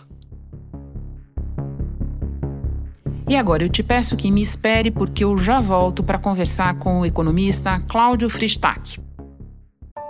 E 3.29 3.35
agora 3.35 3.63
eu 3.63 3.69
te 3.69 3.83
peço 3.83 4.17
que 4.17 4.31
me 4.31 4.41
espere 4.41 4.89
porque 4.89 5.23
eu 5.23 5.37
já 5.37 5.59
volto 5.59 6.03
para 6.03 6.17
conversar 6.17 6.79
com 6.79 7.01
o 7.01 7.05
economista 7.05 7.79
Cláudio 7.87 8.29
Fristac. 8.29 8.99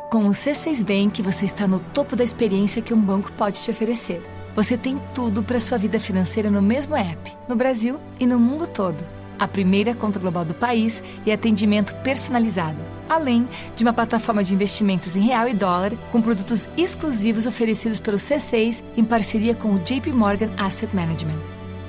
Com 0.09 0.25
o 0.25 0.31
C6 0.31 0.83
Bank, 0.83 1.21
você 1.21 1.45
está 1.45 1.67
no 1.67 1.79
topo 1.79 2.15
da 2.15 2.23
experiência 2.23 2.81
que 2.81 2.93
um 2.93 3.01
banco 3.01 3.31
pode 3.33 3.61
te 3.61 3.69
oferecer. 3.69 4.23
Você 4.55 4.77
tem 4.77 4.99
tudo 5.13 5.43
para 5.43 5.59
sua 5.59 5.77
vida 5.77 5.99
financeira 5.99 6.49
no 6.49 6.61
mesmo 6.61 6.95
app, 6.95 7.31
no 7.47 7.55
Brasil 7.55 7.99
e 8.19 8.25
no 8.25 8.39
mundo 8.39 8.65
todo. 8.65 9.03
A 9.37 9.47
primeira 9.47 9.93
conta 9.93 10.17
global 10.17 10.43
do 10.43 10.53
país 10.53 11.03
e 11.25 11.31
atendimento 11.31 11.93
personalizado, 11.97 12.79
além 13.09 13.49
de 13.75 13.83
uma 13.83 13.91
plataforma 13.91 14.43
de 14.43 14.53
investimentos 14.53 15.15
em 15.15 15.21
real 15.21 15.47
e 15.47 15.53
dólar 15.53 15.91
com 16.11 16.21
produtos 16.21 16.67
exclusivos 16.77 17.45
oferecidos 17.45 17.99
pelo 17.99 18.17
C6 18.17 18.83
em 18.95 19.03
parceria 19.03 19.55
com 19.55 19.73
o 19.73 19.79
JP 19.79 20.11
Morgan 20.11 20.51
Asset 20.57 20.95
Management. 20.95 21.39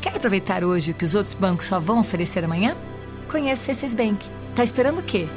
Quer 0.01 0.17
aproveitar 0.17 0.65
hoje 0.65 0.93
o 0.93 0.95
que 0.95 1.05
os 1.05 1.15
outros 1.15 1.35
bancos 1.35 1.67
só 1.67 1.79
vão 1.79 2.01
oferecer 2.01 2.43
amanhã? 2.43 2.77
Conheça 3.31 3.71
o 3.71 3.75
C6 3.75 3.95
Bank. 3.95 4.27
Tá 4.57 4.65
esperando 4.65 4.99
o 4.99 5.03
quê? 5.03 5.29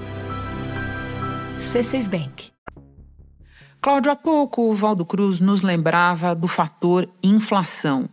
C6 1.59 2.09
Bank. 2.09 2.53
Cláudio, 3.83 4.13
há 4.13 4.15
pouco 4.15 4.71
o 4.71 4.73
Valdo 4.73 5.05
Cruz 5.05 5.41
nos 5.41 5.61
lembrava 5.61 6.33
do 6.33 6.47
fator 6.47 7.05
inflação. 7.21 8.09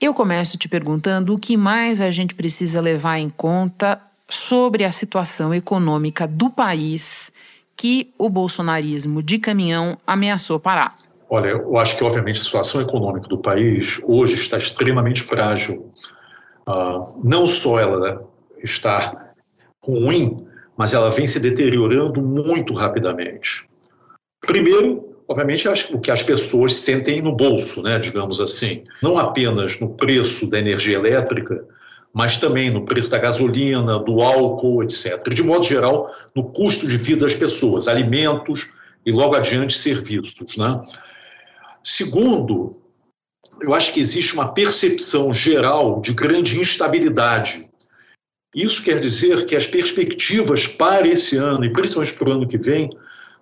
Eu 0.00 0.12
começo 0.12 0.58
te 0.58 0.68
perguntando 0.68 1.32
o 1.32 1.38
que 1.38 1.56
mais 1.56 2.00
a 2.00 2.10
gente 2.10 2.34
precisa 2.34 2.80
levar 2.80 3.18
em 3.18 3.30
conta 3.30 4.00
sobre 4.34 4.84
a 4.84 4.92
situação 4.92 5.54
econômica 5.54 6.26
do 6.26 6.50
país 6.50 7.32
que 7.76 8.12
o 8.18 8.28
bolsonarismo 8.28 9.22
de 9.22 9.38
caminhão 9.38 9.98
ameaçou 10.06 10.58
parar. 10.58 10.96
Olha, 11.28 11.48
eu 11.48 11.78
acho 11.78 11.96
que, 11.96 12.04
obviamente, 12.04 12.40
a 12.40 12.44
situação 12.44 12.80
econômica 12.80 13.26
do 13.26 13.38
país 13.38 14.00
hoje 14.04 14.34
está 14.34 14.58
extremamente 14.58 15.22
frágil. 15.22 15.90
Uh, 16.68 17.20
não 17.24 17.46
só 17.46 17.80
ela 17.80 18.28
está 18.62 19.32
ruim, 19.82 20.46
mas 20.76 20.92
ela 20.92 21.10
vem 21.10 21.26
se 21.26 21.40
deteriorando 21.40 22.20
muito 22.22 22.74
rapidamente. 22.74 23.66
Primeiro, 24.40 25.16
obviamente, 25.26 25.68
o 25.92 25.98
que 25.98 26.10
as 26.10 26.22
pessoas 26.22 26.74
sentem 26.74 27.22
no 27.22 27.34
bolso, 27.34 27.82
né, 27.82 27.98
digamos 27.98 28.40
assim. 28.40 28.84
Não 29.02 29.18
apenas 29.18 29.80
no 29.80 29.90
preço 29.90 30.48
da 30.48 30.58
energia 30.58 30.96
elétrica, 30.96 31.64
mas 32.12 32.36
também 32.36 32.70
no 32.70 32.84
preço 32.84 33.10
da 33.10 33.18
gasolina, 33.18 33.98
do 33.98 34.20
álcool, 34.20 34.82
etc. 34.82 35.32
De 35.32 35.42
modo 35.42 35.64
geral, 35.64 36.14
no 36.34 36.44
custo 36.44 36.86
de 36.86 36.96
vida 36.96 37.24
das 37.24 37.34
pessoas, 37.34 37.88
alimentos 37.88 38.68
e 39.04 39.10
logo 39.10 39.34
adiante 39.34 39.78
serviços. 39.78 40.56
Né? 40.56 40.82
Segundo, 41.82 42.76
eu 43.60 43.74
acho 43.74 43.92
que 43.92 44.00
existe 44.00 44.34
uma 44.34 44.52
percepção 44.52 45.32
geral 45.32 46.00
de 46.00 46.12
grande 46.12 46.60
instabilidade. 46.60 47.68
Isso 48.54 48.82
quer 48.82 49.00
dizer 49.00 49.46
que 49.46 49.56
as 49.56 49.66
perspectivas 49.66 50.66
para 50.66 51.08
esse 51.08 51.36
ano, 51.36 51.64
e 51.64 51.72
principalmente 51.72 52.14
para 52.14 52.28
o 52.28 52.32
ano 52.32 52.46
que 52.46 52.58
vem, 52.58 52.90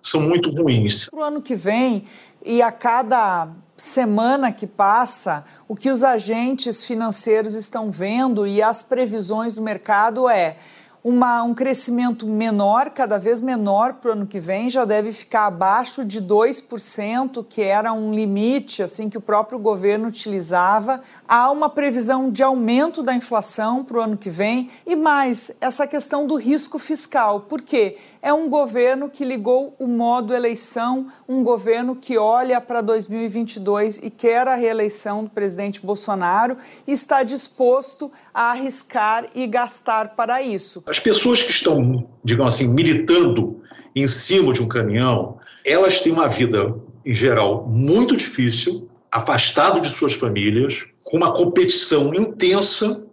são 0.01 0.21
muito 0.21 0.49
ruins. 0.49 1.09
Para 1.09 1.19
o 1.19 1.23
ano 1.23 1.41
que 1.41 1.55
vem, 1.55 2.05
e 2.43 2.61
a 2.61 2.71
cada 2.71 3.49
semana 3.81 4.51
que 4.51 4.67
passa, 4.67 5.43
o 5.67 5.75
que 5.75 5.89
os 5.89 6.03
agentes 6.03 6.85
financeiros 6.85 7.55
estão 7.55 7.89
vendo 7.89 8.45
e 8.45 8.61
as 8.61 8.83
previsões 8.83 9.55
do 9.55 9.61
mercado 9.61 10.29
é 10.29 10.57
uma, 11.03 11.41
um 11.41 11.55
crescimento 11.55 12.27
menor, 12.27 12.91
cada 12.91 13.17
vez 13.17 13.41
menor 13.41 13.95
para 13.95 14.11
o 14.11 14.13
ano 14.13 14.27
que 14.27 14.39
vem, 14.39 14.69
já 14.69 14.85
deve 14.85 15.11
ficar 15.11 15.47
abaixo 15.47 16.05
de 16.05 16.21
2%, 16.21 17.43
que 17.49 17.63
era 17.63 17.91
um 17.91 18.13
limite 18.13 18.83
assim 18.83 19.09
que 19.09 19.17
o 19.17 19.21
próprio 19.21 19.57
governo 19.57 20.07
utilizava. 20.07 21.01
Há 21.27 21.49
uma 21.49 21.67
previsão 21.67 22.29
de 22.29 22.43
aumento 22.43 23.01
da 23.01 23.15
inflação 23.15 23.83
para 23.83 23.97
o 23.97 24.01
ano 24.01 24.15
que 24.15 24.29
vem 24.29 24.69
e 24.85 24.95
mais 24.95 25.51
essa 25.59 25.87
questão 25.87 26.27
do 26.27 26.35
risco 26.35 26.77
fiscal. 26.77 27.41
Por 27.41 27.63
quê? 27.63 27.97
É 28.21 28.31
um 28.31 28.49
governo 28.49 29.09
que 29.09 29.25
ligou 29.25 29.75
o 29.79 29.87
modo 29.87 30.33
eleição, 30.33 31.07
um 31.27 31.43
governo 31.43 31.95
que 31.95 32.17
olha 32.17 32.61
para 32.61 32.81
2022 32.81 33.99
e 34.03 34.09
quer 34.09 34.47
a 34.47 34.55
reeleição 34.55 35.23
do 35.23 35.29
presidente 35.29 35.83
Bolsonaro 35.83 36.57
e 36.87 36.91
está 36.91 37.23
disposto 37.23 38.11
a 38.33 38.51
arriscar 38.51 39.25
e 39.33 39.47
gastar 39.47 40.15
para 40.15 40.41
isso. 40.41 40.83
As 40.87 40.99
pessoas 40.99 41.41
que 41.41 41.51
estão, 41.51 42.07
digamos 42.23 42.53
assim, 42.53 42.67
militando 42.67 43.61
em 43.95 44.07
cima 44.07 44.53
de 44.53 44.61
um 44.61 44.67
caminhão, 44.67 45.39
elas 45.65 45.99
têm 45.99 46.13
uma 46.13 46.27
vida, 46.27 46.75
em 47.05 47.13
geral, 47.13 47.67
muito 47.67 48.15
difícil, 48.15 48.87
afastado 49.11 49.81
de 49.81 49.89
suas 49.89 50.13
famílias, 50.13 50.85
com 51.03 51.17
uma 51.17 51.33
competição 51.33 52.13
intensa. 52.13 53.07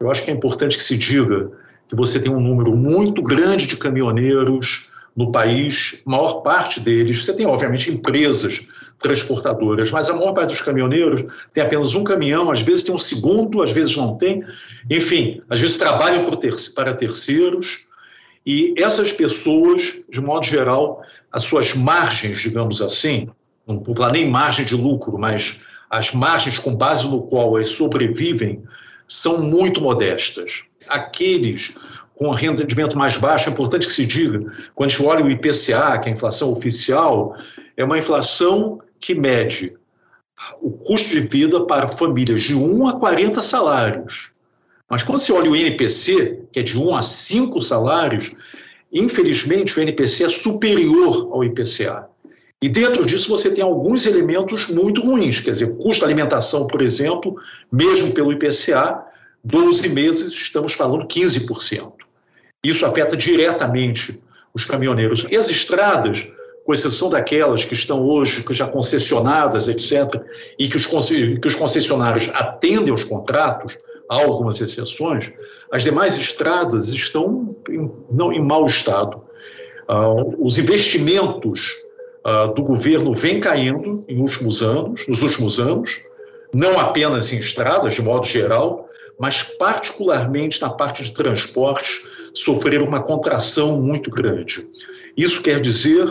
Eu 0.00 0.10
acho 0.10 0.22
que 0.22 0.30
é 0.30 0.34
importante 0.34 0.76
que 0.76 0.82
se 0.82 0.96
diga 0.96 1.50
que 1.88 1.96
você 1.96 2.20
tem 2.20 2.30
um 2.30 2.40
número 2.40 2.76
muito 2.76 3.22
grande 3.22 3.66
de 3.66 3.76
caminhoneiros 3.76 4.88
no 5.16 5.32
país, 5.32 6.00
maior 6.04 6.42
parte 6.42 6.78
deles, 6.78 7.24
você 7.24 7.32
tem, 7.32 7.46
obviamente, 7.46 7.90
empresas 7.90 8.60
transportadoras, 8.98 9.90
mas 9.90 10.08
a 10.08 10.12
maior 10.12 10.32
parte 10.32 10.50
dos 10.50 10.60
caminhoneiros 10.60 11.24
tem 11.52 11.62
apenas 11.62 11.94
um 11.94 12.04
caminhão, 12.04 12.50
às 12.50 12.60
vezes 12.60 12.84
tem 12.84 12.94
um 12.94 12.98
segundo, 12.98 13.62
às 13.62 13.70
vezes 13.70 13.96
não 13.96 14.16
tem, 14.16 14.44
enfim, 14.90 15.40
às 15.48 15.60
vezes 15.60 15.78
trabalham 15.78 16.24
para 16.74 16.94
terceiros, 16.94 17.78
e 18.44 18.74
essas 18.78 19.12
pessoas, 19.12 19.94
de 20.08 20.20
modo 20.20 20.44
geral, 20.44 21.02
as 21.32 21.44
suas 21.44 21.74
margens, 21.74 22.40
digamos 22.40 22.80
assim, 22.82 23.28
não 23.66 23.80
vou 23.80 23.94
falar 23.94 24.12
nem 24.12 24.28
margem 24.28 24.64
de 24.64 24.74
lucro, 24.74 25.18
mas 25.18 25.60
as 25.90 26.12
margens 26.12 26.58
com 26.58 26.74
base 26.74 27.08
no 27.08 27.22
qual 27.22 27.56
eles 27.56 27.70
sobrevivem, 27.70 28.62
são 29.06 29.42
muito 29.42 29.80
modestas 29.80 30.62
aqueles 30.88 31.74
com 32.14 32.30
rendimento 32.30 32.98
mais 32.98 33.16
baixo, 33.16 33.48
é 33.48 33.52
importante 33.52 33.86
que 33.86 33.92
se 33.92 34.04
diga, 34.04 34.40
quando 34.74 34.90
a 34.90 34.92
gente 34.92 35.06
olha 35.06 35.24
o 35.24 35.30
IPCA, 35.30 35.98
que 35.98 36.08
é 36.08 36.12
a 36.12 36.14
inflação 36.14 36.50
oficial, 36.50 37.36
é 37.76 37.84
uma 37.84 37.96
inflação 37.96 38.80
que 38.98 39.14
mede 39.14 39.76
o 40.60 40.70
custo 40.70 41.10
de 41.10 41.20
vida 41.20 41.64
para 41.64 41.88
famílias 41.88 42.42
de 42.42 42.54
1 42.54 42.88
a 42.88 42.98
40 42.98 43.42
salários. 43.42 44.30
Mas 44.90 45.02
quando 45.02 45.20
você 45.20 45.32
olha 45.32 45.50
o 45.50 45.56
NPC, 45.56 46.40
que 46.50 46.60
é 46.60 46.62
de 46.62 46.78
1 46.78 46.96
a 46.96 47.02
5 47.02 47.62
salários, 47.62 48.32
infelizmente 48.92 49.78
o 49.78 49.82
NPC 49.82 50.24
é 50.24 50.28
superior 50.28 51.28
ao 51.32 51.44
IPCA. 51.44 52.08
E 52.60 52.68
dentro 52.68 53.06
disso 53.06 53.28
você 53.28 53.54
tem 53.54 53.62
alguns 53.62 54.06
elementos 54.06 54.66
muito 54.66 55.00
ruins, 55.02 55.38
quer 55.40 55.52
dizer, 55.52 55.76
custo 55.76 56.00
de 56.00 56.04
alimentação, 56.04 56.66
por 56.66 56.82
exemplo, 56.82 57.36
mesmo 57.70 58.12
pelo 58.12 58.32
IPCA, 58.32 59.04
12 59.44 59.88
meses, 59.90 60.32
estamos 60.32 60.72
falando 60.72 61.06
15%. 61.06 61.92
Isso 62.62 62.84
afeta 62.84 63.16
diretamente 63.16 64.22
os 64.52 64.64
caminhoneiros. 64.64 65.26
E 65.30 65.36
as 65.36 65.48
estradas, 65.48 66.26
com 66.64 66.72
exceção 66.72 67.08
daquelas 67.08 67.64
que 67.64 67.74
estão 67.74 68.04
hoje 68.04 68.44
já 68.50 68.66
concessionadas, 68.66 69.68
etc., 69.68 70.22
e 70.58 70.68
que 70.68 70.76
os, 70.76 70.86
que 70.86 71.46
os 71.46 71.54
concessionários 71.54 72.28
atendem 72.34 72.90
aos 72.90 73.04
contratos, 73.04 73.76
há 74.08 74.16
algumas 74.16 74.60
exceções, 74.60 75.32
as 75.70 75.82
demais 75.82 76.16
estradas 76.16 76.92
estão 76.92 77.54
em, 77.68 77.90
não, 78.10 78.32
em 78.32 78.40
mau 78.40 78.66
estado. 78.66 79.22
Uh, 79.88 80.44
os 80.44 80.58
investimentos 80.58 81.74
uh, 82.26 82.52
do 82.54 82.62
governo 82.62 83.14
vêm 83.14 83.38
caindo 83.40 84.04
em 84.08 84.20
últimos 84.20 84.62
anos, 84.62 85.06
nos 85.06 85.22
últimos 85.22 85.60
anos, 85.60 85.90
não 86.52 86.78
apenas 86.78 87.32
em 87.32 87.38
estradas, 87.38 87.94
de 87.94 88.02
modo 88.02 88.26
geral, 88.26 88.87
mas 89.18 89.42
particularmente 89.42 90.60
na 90.60 90.70
parte 90.70 91.02
de 91.02 91.12
transportes, 91.12 92.00
sofreram 92.32 92.86
uma 92.86 93.02
contração 93.02 93.80
muito 93.80 94.10
grande. 94.10 94.68
Isso 95.16 95.42
quer 95.42 95.60
dizer 95.60 96.06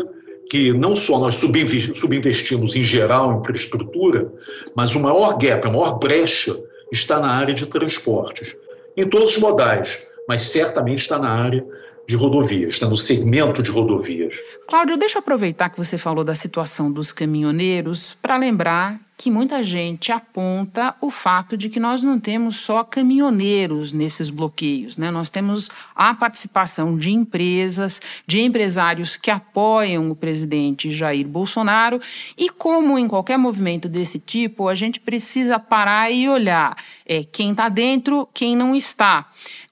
que 0.50 0.74
não 0.74 0.96
só 0.96 1.20
nós 1.20 1.36
subinvestimos 1.36 2.76
em 2.76 2.84
geral 2.84 3.34
em 3.34 3.40
infraestrutura, 3.40 4.32
mas 4.76 4.96
o 4.96 5.00
maior 5.00 5.38
gap, 5.38 5.68
a 5.68 5.72
maior 5.72 6.00
brecha 6.00 6.56
está 6.92 7.20
na 7.20 7.30
área 7.30 7.54
de 7.54 7.66
transportes, 7.66 8.56
em 8.96 9.08
todos 9.08 9.32
os 9.32 9.38
modais, 9.38 10.00
mas 10.28 10.44
certamente 10.44 11.00
está 11.00 11.20
na 11.20 11.30
área 11.30 11.66
de 12.08 12.16
rodovias, 12.16 12.74
está 12.74 12.88
no 12.88 12.96
segmento 12.96 13.62
de 13.62 13.70
rodovias. 13.70 14.38
Cláudio, 14.68 14.96
deixa 14.96 15.18
eu 15.18 15.20
aproveitar 15.20 15.70
que 15.70 15.78
você 15.78 15.98
falou 15.98 16.24
da 16.24 16.36
situação 16.36 16.92
dos 16.92 17.12
caminhoneiros 17.12 18.18
para 18.22 18.38
lembrar 18.38 19.00
que 19.18 19.32
muita 19.32 19.64
gente 19.64 20.12
aponta 20.12 20.94
o 21.02 21.10
fato 21.10 21.58
de 21.58 21.70
que 21.70 21.80
nós 21.80 22.04
não 22.04 22.20
temos 22.20 22.58
só 22.58 22.84
caminhoneiros 22.84 23.92
nesses 23.92 24.30
bloqueios, 24.30 24.96
né? 24.96 25.10
Nós 25.10 25.28
temos 25.28 25.70
a 25.96 26.14
participação 26.14 26.96
de 26.96 27.10
empresas, 27.10 28.00
de 28.28 28.40
empresários 28.42 29.18
que 29.18 29.32
apoiam 29.32 30.12
o 30.12 30.16
presidente 30.16 30.92
Jair 30.92 31.28
Bolsonaro 31.28 32.00
e 32.38 32.48
como 32.48 33.00
em 33.00 33.08
qualquer 33.08 33.40
movimento 33.40 33.90
desse 33.90 34.20
tipo, 34.20 34.68
a 34.68 34.76
gente 34.76 35.00
precisa 35.00 35.58
parar 35.58 36.12
e 36.12 36.30
olhar 36.30 36.76
é, 37.04 37.24
quem 37.24 37.52
está 37.52 37.70
dentro, 37.70 38.30
quem 38.32 38.56
não 38.56 38.76
está. 38.76 39.26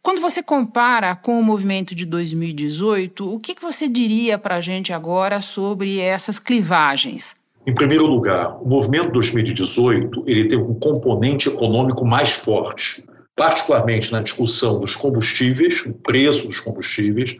Quando 0.05 0.21
você 0.21 0.43
compara 0.43 1.15
com 1.15 1.39
o 1.39 1.43
movimento 1.43 1.95
de 1.95 2.05
2018, 2.05 3.27
o 3.27 3.39
que, 3.39 3.55
que 3.55 3.61
você 3.63 3.89
diria 3.89 4.37
para 4.37 4.57
a 4.57 4.61
gente 4.61 4.93
agora 4.93 5.41
sobre 5.41 5.99
essas 5.99 6.37
clivagens? 6.37 7.35
Em 7.65 7.73
primeiro 7.73 8.05
lugar, 8.05 8.55
o 8.61 8.69
movimento 8.69 9.11
2018 9.13 10.25
ele 10.27 10.47
tem 10.47 10.59
um 10.59 10.75
componente 10.75 11.49
econômico 11.49 12.05
mais 12.05 12.33
forte, 12.33 13.03
particularmente 13.35 14.11
na 14.11 14.21
discussão 14.21 14.79
dos 14.79 14.95
combustíveis, 14.95 15.83
o 15.87 15.95
preço 15.95 16.45
dos 16.45 16.59
combustíveis 16.59 17.39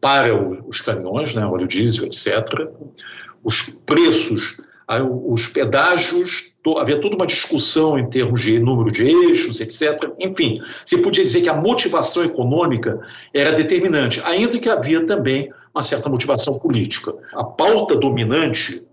para 0.00 0.34
os 0.66 0.80
caminhões, 0.80 1.34
né, 1.34 1.44
óleo 1.44 1.68
diesel, 1.68 2.06
etc. 2.06 2.66
Os 3.44 3.60
preços, 3.84 4.56
os 5.28 5.48
pedágios, 5.48 6.44
havia 6.76 7.00
toda 7.00 7.16
uma 7.16 7.26
discussão 7.26 7.98
em 7.98 8.08
termos 8.08 8.42
de 8.42 8.58
número 8.58 8.90
de 8.90 9.04
eixos, 9.06 9.60
etc. 9.60 10.10
Enfim, 10.18 10.60
se 10.84 10.98
podia 10.98 11.22
dizer 11.22 11.42
que 11.42 11.48
a 11.48 11.54
motivação 11.54 12.24
econômica 12.24 13.00
era 13.32 13.52
determinante, 13.52 14.20
ainda 14.24 14.58
que 14.58 14.68
havia 14.68 15.06
também 15.06 15.50
uma 15.74 15.82
certa 15.82 16.08
motivação 16.08 16.58
política. 16.58 17.14
A 17.34 17.44
pauta 17.44 17.94
dominante 17.94 18.86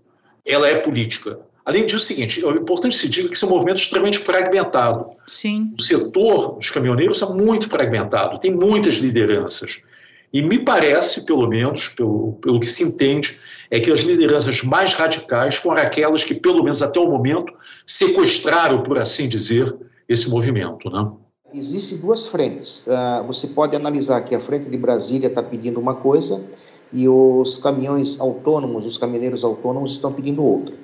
ela 0.44 0.68
é 0.68 0.74
política. 0.76 1.38
Além 1.64 1.86
disso, 1.86 1.96
é 1.96 1.98
o 1.98 2.00
seguinte, 2.00 2.44
é 2.44 2.48
importante 2.50 2.96
se 2.96 3.08
diga 3.08 3.28
que 3.28 3.34
esse 3.34 3.44
é 3.44 3.46
um 3.46 3.50
movimento 3.50 3.78
extremamente 3.78 4.18
fragmentado. 4.18 5.06
Sim. 5.26 5.72
O 5.78 5.82
setor 5.82 6.56
dos 6.56 6.70
caminhoneiros 6.70 7.22
é 7.22 7.26
muito 7.26 7.70
fragmentado, 7.70 8.38
tem 8.38 8.52
muitas 8.52 8.94
lideranças. 8.94 9.80
E 10.30 10.42
me 10.42 10.58
parece, 10.58 11.24
pelo 11.24 11.48
menos, 11.48 11.88
pelo, 11.90 12.34
pelo 12.42 12.60
que 12.60 12.66
se 12.66 12.82
entende, 12.82 13.38
é 13.70 13.80
que 13.80 13.90
as 13.90 14.00
lideranças 14.00 14.62
mais 14.62 14.92
radicais 14.92 15.54
foram 15.54 15.80
aquelas 15.80 16.22
que, 16.22 16.34
pelo 16.34 16.62
menos 16.62 16.82
até 16.82 17.00
o 17.00 17.08
momento, 17.08 17.52
sequestraram, 17.86 18.82
por 18.82 18.98
assim 18.98 19.28
dizer, 19.28 19.74
esse 20.08 20.28
movimento. 20.28 20.90
Né? 20.90 21.10
Existem 21.52 21.98
duas 21.98 22.26
frentes. 22.26 22.86
Uh, 22.86 23.26
você 23.26 23.48
pode 23.48 23.76
analisar 23.76 24.20
que 24.22 24.34
a 24.34 24.40
frente 24.40 24.68
de 24.68 24.76
Brasília 24.76 25.28
está 25.28 25.42
pedindo 25.42 25.78
uma 25.80 25.94
coisa 25.94 26.42
e 26.92 27.08
os 27.08 27.58
caminhões 27.58 28.20
autônomos, 28.20 28.86
os 28.86 28.96
caminhoneiros 28.96 29.42
autônomos 29.44 29.92
estão 29.92 30.12
pedindo 30.12 30.44
outra. 30.44 30.74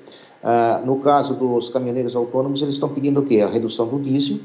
Ah, 0.43 0.81
no 0.85 0.99
caso 1.01 1.35
dos 1.35 1.69
caminhoneiros 1.69 2.17
autônomos, 2.17 2.63
eles 2.63 2.75
estão 2.75 2.89
pedindo 2.89 3.21
o 3.21 3.27
quê? 3.27 3.41
A 3.41 3.49
redução 3.49 3.87
do 3.87 3.99
diesel, 3.99 4.39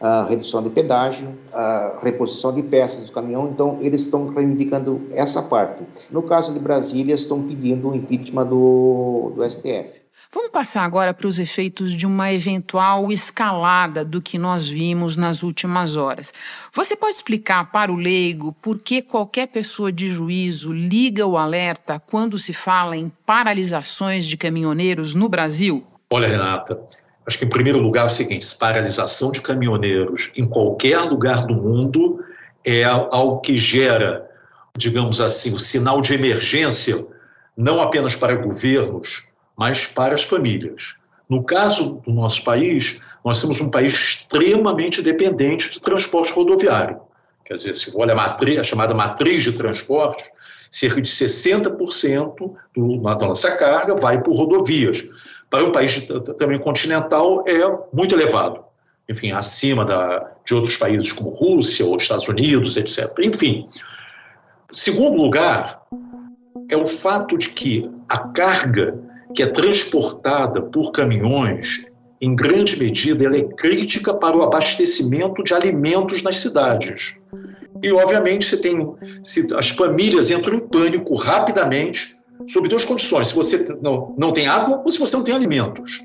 a 0.00 0.24
redução 0.24 0.62
de 0.62 0.70
pedágio, 0.70 1.28
a 1.52 2.00
reposição 2.02 2.52
de 2.52 2.62
peças 2.62 3.06
do 3.06 3.12
caminhão, 3.12 3.48
então 3.48 3.78
eles 3.80 4.02
estão 4.02 4.28
reivindicando 4.28 5.00
essa 5.12 5.42
parte. 5.42 5.82
No 6.10 6.22
caso 6.22 6.52
de 6.52 6.58
Brasília, 6.58 7.14
estão 7.14 7.42
pedindo 7.42 7.90
o 7.90 7.94
impeachment 7.94 8.46
do, 8.46 9.32
do 9.36 9.48
STF. 9.48 10.01
Vamos 10.34 10.50
passar 10.50 10.82
agora 10.84 11.12
para 11.12 11.26
os 11.26 11.38
efeitos 11.38 11.92
de 11.92 12.06
uma 12.06 12.32
eventual 12.32 13.12
escalada 13.12 14.02
do 14.02 14.22
que 14.22 14.38
nós 14.38 14.66
vimos 14.66 15.14
nas 15.14 15.42
últimas 15.42 15.94
horas. 15.94 16.32
Você 16.72 16.96
pode 16.96 17.16
explicar 17.16 17.70
para 17.70 17.92
o 17.92 17.96
leigo 17.96 18.56
por 18.62 18.78
que 18.78 19.02
qualquer 19.02 19.48
pessoa 19.48 19.92
de 19.92 20.08
juízo 20.08 20.72
liga 20.72 21.26
o 21.26 21.36
alerta 21.36 22.00
quando 22.00 22.38
se 22.38 22.54
fala 22.54 22.96
em 22.96 23.12
paralisações 23.26 24.24
de 24.24 24.38
caminhoneiros 24.38 25.14
no 25.14 25.28
Brasil? 25.28 25.86
Olha, 26.10 26.28
Renata, 26.28 26.80
acho 27.26 27.38
que 27.38 27.44
em 27.44 27.50
primeiro 27.50 27.78
lugar 27.78 28.04
é 28.04 28.06
o 28.06 28.10
seguinte: 28.10 28.56
paralisação 28.56 29.32
de 29.32 29.42
caminhoneiros 29.42 30.32
em 30.34 30.46
qualquer 30.46 30.98
lugar 31.00 31.44
do 31.44 31.54
mundo 31.54 32.24
é 32.64 32.84
algo 32.84 33.40
que 33.40 33.54
gera, 33.54 34.26
digamos 34.74 35.20
assim, 35.20 35.52
o 35.52 35.58
sinal 35.58 36.00
de 36.00 36.14
emergência, 36.14 37.06
não 37.54 37.82
apenas 37.82 38.16
para 38.16 38.34
governos 38.34 39.30
mas 39.62 39.86
para 39.86 40.12
as 40.12 40.24
famílias. 40.24 40.96
No 41.28 41.44
caso 41.44 42.02
do 42.04 42.12
nosso 42.12 42.42
país, 42.42 43.00
nós 43.24 43.40
temos 43.40 43.60
um 43.60 43.70
país 43.70 43.92
extremamente 43.92 45.00
dependente 45.00 45.70
de 45.70 45.80
transporte 45.80 46.32
rodoviário. 46.32 47.00
Quer 47.44 47.54
dizer, 47.54 47.76
se 47.76 47.96
olha 47.96 48.12
a, 48.12 48.16
matriz, 48.16 48.58
a 48.58 48.64
chamada 48.64 48.92
matriz 48.92 49.44
de 49.44 49.52
transporte, 49.52 50.24
cerca 50.68 51.00
de 51.00 51.08
60% 51.08 52.56
do, 52.74 53.02
da 53.02 53.14
nossa 53.28 53.52
carga 53.52 53.94
vai 53.94 54.20
por 54.20 54.34
rodovias. 54.34 55.04
Para 55.48 55.62
um 55.62 55.70
país 55.70 56.08
também 56.36 56.58
continental, 56.58 57.44
é 57.46 57.60
muito 57.92 58.16
elevado. 58.16 58.64
Enfim, 59.08 59.30
acima 59.30 59.84
da, 59.84 60.28
de 60.44 60.56
outros 60.56 60.76
países 60.76 61.12
como 61.12 61.30
Rússia 61.30 61.86
ou 61.86 61.96
Estados 61.98 62.26
Unidos, 62.26 62.76
etc. 62.76 63.12
Enfim, 63.20 63.68
segundo 64.68 65.22
lugar, 65.22 65.82
é 66.68 66.76
o 66.76 66.88
fato 66.88 67.38
de 67.38 67.50
que 67.50 67.88
a 68.08 68.18
carga 68.18 69.11
que 69.34 69.42
é 69.42 69.46
transportada 69.46 70.62
por 70.62 70.92
caminhões, 70.92 71.86
em 72.20 72.36
grande 72.36 72.78
medida, 72.78 73.24
ela 73.24 73.36
é 73.36 73.42
crítica 73.42 74.14
para 74.14 74.36
o 74.36 74.42
abastecimento 74.42 75.42
de 75.42 75.52
alimentos 75.52 76.22
nas 76.22 76.38
cidades. 76.38 77.14
E, 77.82 77.90
obviamente, 77.90 78.46
você 78.46 78.56
tem, 78.56 78.94
se, 79.24 79.52
as 79.54 79.70
famílias 79.70 80.30
entram 80.30 80.54
em 80.54 80.60
pânico 80.60 81.16
rapidamente 81.16 82.14
sob 82.46 82.68
duas 82.68 82.84
condições: 82.84 83.28
se 83.28 83.34
você 83.34 83.76
não, 83.82 84.14
não 84.16 84.30
tem 84.30 84.46
água 84.46 84.80
ou 84.84 84.90
se 84.92 85.00
você 85.00 85.16
não 85.16 85.24
tem 85.24 85.34
alimentos. 85.34 85.98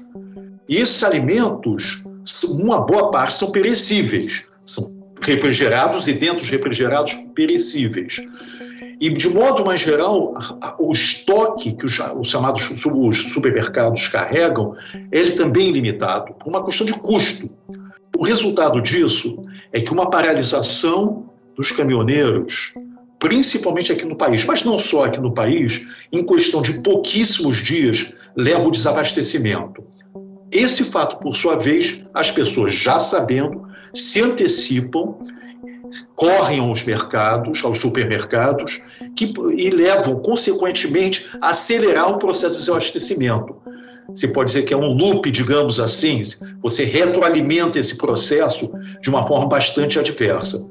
E 0.67 0.77
esses 0.77 1.03
alimentos, 1.03 2.03
uma 2.49 2.79
boa 2.79 3.11
parte 3.11 3.35
são 3.35 3.51
perecíveis, 3.51 4.43
são 4.65 4.97
refrigerados 5.21 6.07
e 6.07 6.13
dentro 6.13 6.43
de 6.43 6.51
refrigerados 6.51 7.13
perecíveis. 7.35 8.19
E, 8.99 9.09
de 9.09 9.29
modo 9.29 9.63
mais 9.63 9.79
geral, 9.79 10.33
o 10.79 10.91
estoque 10.91 11.73
que 11.73 11.85
os, 11.85 11.99
os 12.19 12.29
chamados 12.29 12.69
os 12.71 13.31
supermercados 13.31 14.07
carregam, 14.07 14.75
ele 15.11 15.33
também 15.33 15.69
é 15.69 15.71
limitado, 15.71 16.33
por 16.33 16.49
uma 16.49 16.65
questão 16.65 16.85
de 16.85 16.93
custo. 16.93 17.49
O 18.17 18.23
resultado 18.23 18.81
disso 18.81 19.43
é 19.71 19.79
que 19.79 19.93
uma 19.93 20.09
paralisação 20.09 21.29
dos 21.55 21.71
caminhoneiros, 21.71 22.73
principalmente 23.19 23.91
aqui 23.91 24.05
no 24.05 24.15
país, 24.15 24.43
mas 24.45 24.63
não 24.63 24.79
só 24.79 25.05
aqui 25.05 25.19
no 25.19 25.33
país, 25.33 25.81
em 26.11 26.25
questão 26.25 26.61
de 26.61 26.81
pouquíssimos 26.81 27.57
dias, 27.57 28.11
leva 28.35 28.63
ao 28.63 28.71
desabastecimento. 28.71 29.83
Esse 30.51 30.85
fato, 30.85 31.17
por 31.17 31.35
sua 31.35 31.55
vez, 31.55 32.03
as 32.13 32.31
pessoas 32.31 32.73
já 32.73 32.99
sabendo, 32.99 33.67
se 33.93 34.21
antecipam 34.21 35.17
correm 36.15 36.59
aos 36.59 36.83
mercados, 36.83 37.63
aos 37.63 37.79
supermercados, 37.79 38.81
que, 39.15 39.33
e 39.55 39.69
levam, 39.69 40.19
consequentemente, 40.19 41.27
a 41.41 41.49
acelerar 41.49 42.09
o 42.09 42.17
processo 42.17 42.53
de 42.53 42.59
desabastecimento. 42.59 43.55
Você 44.09 44.27
pode 44.27 44.51
dizer 44.51 44.63
que 44.63 44.73
é 44.73 44.77
um 44.77 44.93
loop, 44.93 45.29
digamos 45.29 45.79
assim, 45.79 46.23
você 46.61 46.85
retroalimenta 46.85 47.77
esse 47.77 47.97
processo 47.97 48.71
de 49.01 49.09
uma 49.09 49.27
forma 49.27 49.47
bastante 49.47 49.99
adversa. 49.99 50.69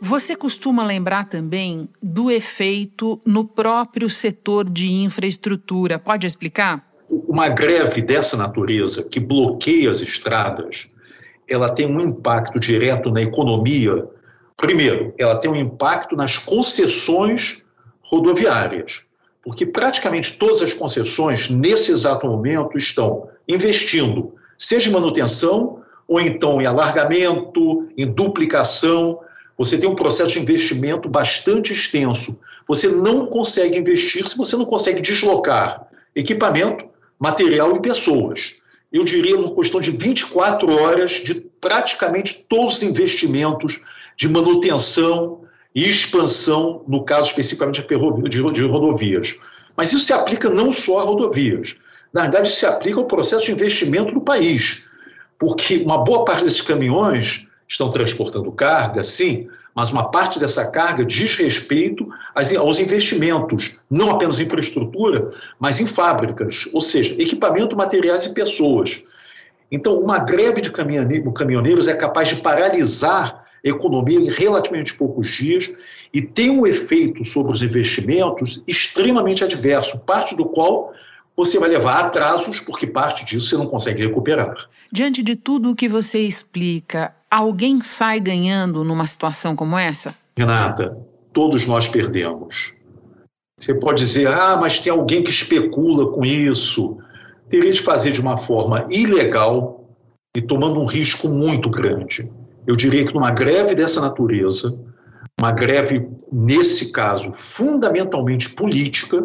Você 0.00 0.36
costuma 0.36 0.86
lembrar 0.86 1.28
também 1.28 1.88
do 2.00 2.30
efeito 2.30 3.20
no 3.26 3.44
próprio 3.44 4.08
setor 4.08 4.68
de 4.70 4.90
infraestrutura. 4.92 5.98
Pode 5.98 6.26
explicar? 6.26 6.86
Uma 7.10 7.48
greve 7.48 8.00
dessa 8.00 8.36
natureza, 8.36 9.08
que 9.08 9.18
bloqueia 9.18 9.90
as 9.90 10.00
estradas, 10.00 10.86
ela 11.48 11.68
tem 11.68 11.86
um 11.86 12.00
impacto 12.00 12.60
direto 12.60 13.10
na 13.10 13.22
economia. 13.22 14.06
Primeiro, 14.56 15.14
ela 15.18 15.36
tem 15.36 15.50
um 15.50 15.56
impacto 15.56 16.14
nas 16.14 16.36
concessões 16.36 17.62
rodoviárias, 18.02 19.02
porque 19.42 19.64
praticamente 19.64 20.36
todas 20.36 20.60
as 20.62 20.74
concessões, 20.74 21.48
nesse 21.48 21.90
exato 21.90 22.26
momento, 22.26 22.76
estão 22.76 23.28
investindo, 23.48 24.34
seja 24.58 24.90
em 24.90 24.92
manutenção 24.92 25.82
ou 26.06 26.20
então 26.20 26.60
em 26.60 26.66
alargamento, 26.66 27.88
em 27.96 28.06
duplicação. 28.06 29.20
Você 29.56 29.78
tem 29.78 29.88
um 29.88 29.94
processo 29.94 30.32
de 30.32 30.40
investimento 30.40 31.08
bastante 31.08 31.72
extenso. 31.72 32.40
Você 32.66 32.88
não 32.88 33.26
consegue 33.26 33.76
investir 33.76 34.26
se 34.28 34.36
você 34.36 34.56
não 34.56 34.64
consegue 34.64 35.00
deslocar 35.00 35.86
equipamento, 36.14 36.86
material 37.18 37.76
e 37.76 37.80
pessoas 37.80 38.58
eu 38.92 39.04
diria, 39.04 39.38
uma 39.38 39.54
questão 39.54 39.80
de 39.80 39.90
24 39.90 40.70
horas 40.72 41.12
de 41.12 41.34
praticamente 41.34 42.46
todos 42.48 42.78
os 42.78 42.82
investimentos 42.82 43.78
de 44.16 44.28
manutenção 44.28 45.42
e 45.74 45.88
expansão, 45.88 46.82
no 46.88 47.04
caso 47.04 47.28
especificamente 47.28 47.86
de 47.86 48.64
rodovias. 48.64 49.36
Mas 49.76 49.92
isso 49.92 50.06
se 50.06 50.12
aplica 50.12 50.48
não 50.48 50.72
só 50.72 51.00
a 51.00 51.02
rodovias. 51.02 51.76
Na 52.12 52.22
verdade, 52.22 52.50
se 52.50 52.64
aplica 52.64 52.98
ao 52.98 53.06
processo 53.06 53.46
de 53.46 53.52
investimento 53.52 54.14
no 54.14 54.22
país, 54.22 54.82
porque 55.38 55.76
uma 55.78 55.98
boa 56.02 56.24
parte 56.24 56.44
desses 56.44 56.62
caminhões 56.62 57.46
estão 57.68 57.90
transportando 57.90 58.50
carga, 58.50 59.04
sim, 59.04 59.48
mas 59.78 59.90
uma 59.90 60.10
parte 60.10 60.40
dessa 60.40 60.68
carga 60.72 61.04
diz 61.04 61.36
respeito 61.36 62.08
aos 62.34 62.80
investimentos, 62.80 63.78
não 63.88 64.10
apenas 64.10 64.40
em 64.40 64.42
infraestrutura, 64.42 65.30
mas 65.56 65.78
em 65.78 65.86
fábricas, 65.86 66.68
ou 66.72 66.80
seja, 66.80 67.14
equipamento, 67.16 67.76
materiais 67.76 68.26
e 68.26 68.34
pessoas. 68.34 69.04
Então, 69.70 69.96
uma 70.00 70.18
greve 70.18 70.60
de 70.60 70.72
caminhoneiros 70.72 71.86
é 71.86 71.94
capaz 71.94 72.26
de 72.26 72.42
paralisar 72.42 73.44
a 73.64 73.68
economia 73.68 74.18
em 74.18 74.28
relativamente 74.28 74.94
poucos 74.94 75.30
dias 75.30 75.70
e 76.12 76.22
tem 76.22 76.50
um 76.50 76.66
efeito 76.66 77.24
sobre 77.24 77.52
os 77.52 77.62
investimentos 77.62 78.60
extremamente 78.66 79.44
adverso, 79.44 80.04
parte 80.04 80.34
do 80.34 80.46
qual 80.46 80.92
você 81.38 81.56
vai 81.56 81.68
levar 81.68 82.00
atrasos, 82.00 82.60
porque 82.60 82.84
parte 82.84 83.24
disso 83.24 83.48
você 83.48 83.56
não 83.56 83.68
consegue 83.68 84.04
recuperar. 84.04 84.56
Diante 84.90 85.22
de 85.22 85.36
tudo 85.36 85.70
o 85.70 85.76
que 85.76 85.88
você 85.88 86.18
explica, 86.18 87.14
alguém 87.30 87.80
sai 87.80 88.18
ganhando 88.18 88.82
numa 88.82 89.06
situação 89.06 89.54
como 89.54 89.78
essa? 89.78 90.12
Renata, 90.36 90.98
todos 91.32 91.64
nós 91.64 91.86
perdemos. 91.86 92.74
Você 93.56 93.72
pode 93.72 94.02
dizer, 94.02 94.26
ah, 94.26 94.56
mas 94.60 94.80
tem 94.80 94.90
alguém 94.90 95.22
que 95.22 95.30
especula 95.30 96.10
com 96.10 96.24
isso. 96.24 96.98
Teria 97.48 97.72
de 97.72 97.82
fazer 97.82 98.10
de 98.10 98.20
uma 98.20 98.36
forma 98.36 98.86
ilegal 98.90 99.88
e 100.36 100.42
tomando 100.42 100.80
um 100.80 100.86
risco 100.86 101.28
muito 101.28 101.70
grande. 101.70 102.28
Eu 102.66 102.74
diria 102.74 103.06
que 103.06 103.14
numa 103.14 103.30
greve 103.30 103.76
dessa 103.76 104.00
natureza, 104.00 104.84
uma 105.40 105.52
greve, 105.52 106.08
nesse 106.32 106.90
caso, 106.90 107.32
fundamentalmente 107.32 108.50
política, 108.50 109.24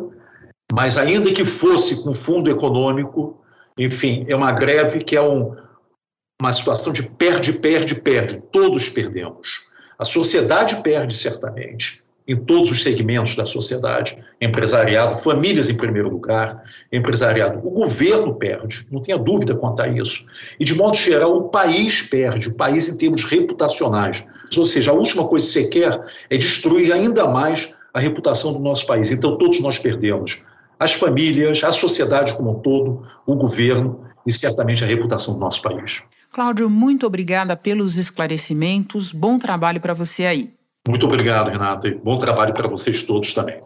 mas 0.74 0.98
ainda 0.98 1.32
que 1.32 1.46
fosse 1.46 2.02
com 2.02 2.16
fundo 2.16 2.50
econômico, 2.50 3.40
enfim, 3.78 4.26
é 4.28 4.36
uma 4.36 4.52
greve 4.52 5.04
que 5.04 5.16
é 5.16 5.22
um, 5.22 5.56
uma 6.42 6.52
situação 6.52 6.92
de 6.92 7.04
perde, 7.04 7.54
perde, 7.54 7.94
perde. 7.94 8.42
Todos 8.52 8.90
perdemos. 8.90 9.60
A 10.00 10.04
sociedade 10.04 10.82
perde, 10.82 11.16
certamente, 11.16 12.02
em 12.28 12.36
todos 12.36 12.72
os 12.72 12.82
segmentos 12.82 13.36
da 13.36 13.46
sociedade, 13.46 14.18
empresariado, 14.42 15.20
famílias 15.20 15.70
em 15.70 15.78
primeiro 15.78 16.10
lugar, 16.10 16.64
empresariado. 16.92 17.60
O 17.60 17.70
governo 17.70 18.34
perde, 18.34 18.88
não 18.92 19.00
tenha 19.00 19.20
dúvida 19.20 19.54
quanto 19.54 19.80
a 19.84 19.88
isso. 19.88 20.26
E, 20.60 20.66
de 20.66 20.74
modo 20.74 20.98
geral, 20.98 21.38
o 21.38 21.50
país 21.50 22.02
perde, 22.02 22.50
o 22.50 22.56
país 22.56 22.90
em 22.90 22.98
termos 22.98 23.26
reputacionais. 23.26 24.26
Ou 24.58 24.66
seja, 24.66 24.90
a 24.90 24.96
última 24.96 25.28
coisa 25.28 25.46
que 25.46 25.52
você 25.52 25.68
quer 25.68 26.04
é 26.32 26.36
destruir 26.36 26.92
ainda 26.92 27.28
mais 27.28 27.72
a 27.94 28.00
reputação 28.00 28.54
do 28.54 28.60
nosso 28.60 28.88
país. 28.88 29.12
Então, 29.12 29.38
todos 29.38 29.60
nós 29.60 29.78
perdemos. 29.78 30.42
As 30.80 30.94
famílias, 30.94 31.64
a 31.64 31.72
sociedade 31.72 32.36
como 32.36 32.52
um 32.52 32.60
todo, 32.60 33.08
o 33.26 33.36
governo 33.36 34.06
e 34.26 34.34
certamente 34.34 34.84
a 34.84 34.88
reputação 34.88 35.34
do 35.36 35.40
nosso 35.40 35.62
país. 35.62 36.04
Cláudio, 36.32 36.70
muito 36.70 37.06
obrigada 37.06 37.56
pelos 37.56 37.98
esclarecimentos. 37.98 39.12
Bom 39.12 39.38
trabalho 39.38 39.80
para 39.80 39.94
você 39.94 40.26
aí. 40.26 40.54
Muito 40.88 41.06
obrigado, 41.06 41.50
Renata, 41.50 41.88
e 41.88 41.96
bom 41.96 42.18
trabalho 42.18 42.54
para 42.54 42.68
vocês 42.68 43.04
todos 43.04 43.34
também. 43.34 43.62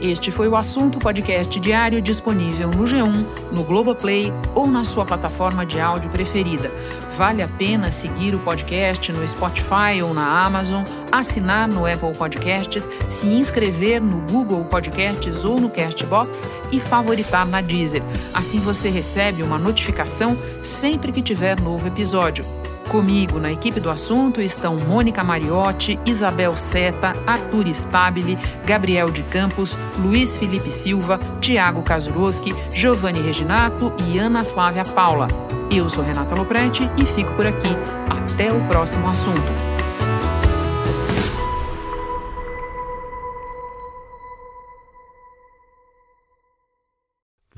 Este 0.00 0.30
foi 0.30 0.48
o 0.48 0.56
assunto 0.56 0.98
podcast 0.98 1.60
diário 1.60 2.00
disponível 2.00 2.70
no 2.70 2.84
G1, 2.84 3.52
no 3.52 3.62
Globoplay 3.64 4.32
ou 4.54 4.66
na 4.66 4.82
sua 4.82 5.04
plataforma 5.04 5.66
de 5.66 5.78
áudio 5.78 6.08
preferida. 6.08 6.70
Vale 7.18 7.42
a 7.42 7.48
pena 7.48 7.90
seguir 7.90 8.34
o 8.34 8.38
podcast 8.38 9.12
no 9.12 9.26
Spotify 9.28 10.00
ou 10.02 10.14
na 10.14 10.42
Amazon, 10.42 10.84
assinar 11.12 11.68
no 11.68 11.86
Apple 11.86 12.14
Podcasts, 12.16 12.88
se 13.08 13.26
inscrever 13.26 14.00
no 14.00 14.18
Google 14.30 14.64
Podcasts 14.64 15.44
ou 15.44 15.60
no 15.60 15.70
Castbox 15.70 16.46
e 16.70 16.80
favoritar 16.80 17.46
na 17.46 17.60
Deezer. 17.60 18.02
Assim 18.32 18.60
você 18.60 18.88
recebe 18.88 19.42
uma 19.42 19.58
notificação 19.58 20.36
sempre 20.62 21.12
que 21.12 21.22
tiver 21.22 21.60
novo 21.60 21.86
episódio. 21.86 22.44
Comigo 22.90 23.38
na 23.38 23.52
equipe 23.52 23.78
do 23.78 23.88
assunto 23.88 24.40
estão 24.40 24.74
Mônica 24.74 25.22
Mariotti, 25.22 25.96
Isabel 26.04 26.56
Seta, 26.56 27.12
Arthur 27.24 27.68
Stabile, 27.68 28.36
Gabriel 28.66 29.10
de 29.12 29.22
Campos, 29.22 29.76
Luiz 29.96 30.36
Felipe 30.36 30.72
Silva, 30.72 31.20
Tiago 31.40 31.82
Kazuroski, 31.82 32.52
Giovanni 32.74 33.20
Reginato 33.20 33.92
e 34.08 34.18
Ana 34.18 34.42
Flávia 34.42 34.84
Paula. 34.84 35.28
Eu 35.70 35.88
sou 35.88 36.02
Renata 36.02 36.34
Loprete 36.34 36.90
e 36.96 37.06
fico 37.06 37.32
por 37.34 37.46
aqui. 37.46 37.70
Até 38.08 38.52
o 38.52 38.60
próximo 38.66 39.08
assunto. 39.08 39.69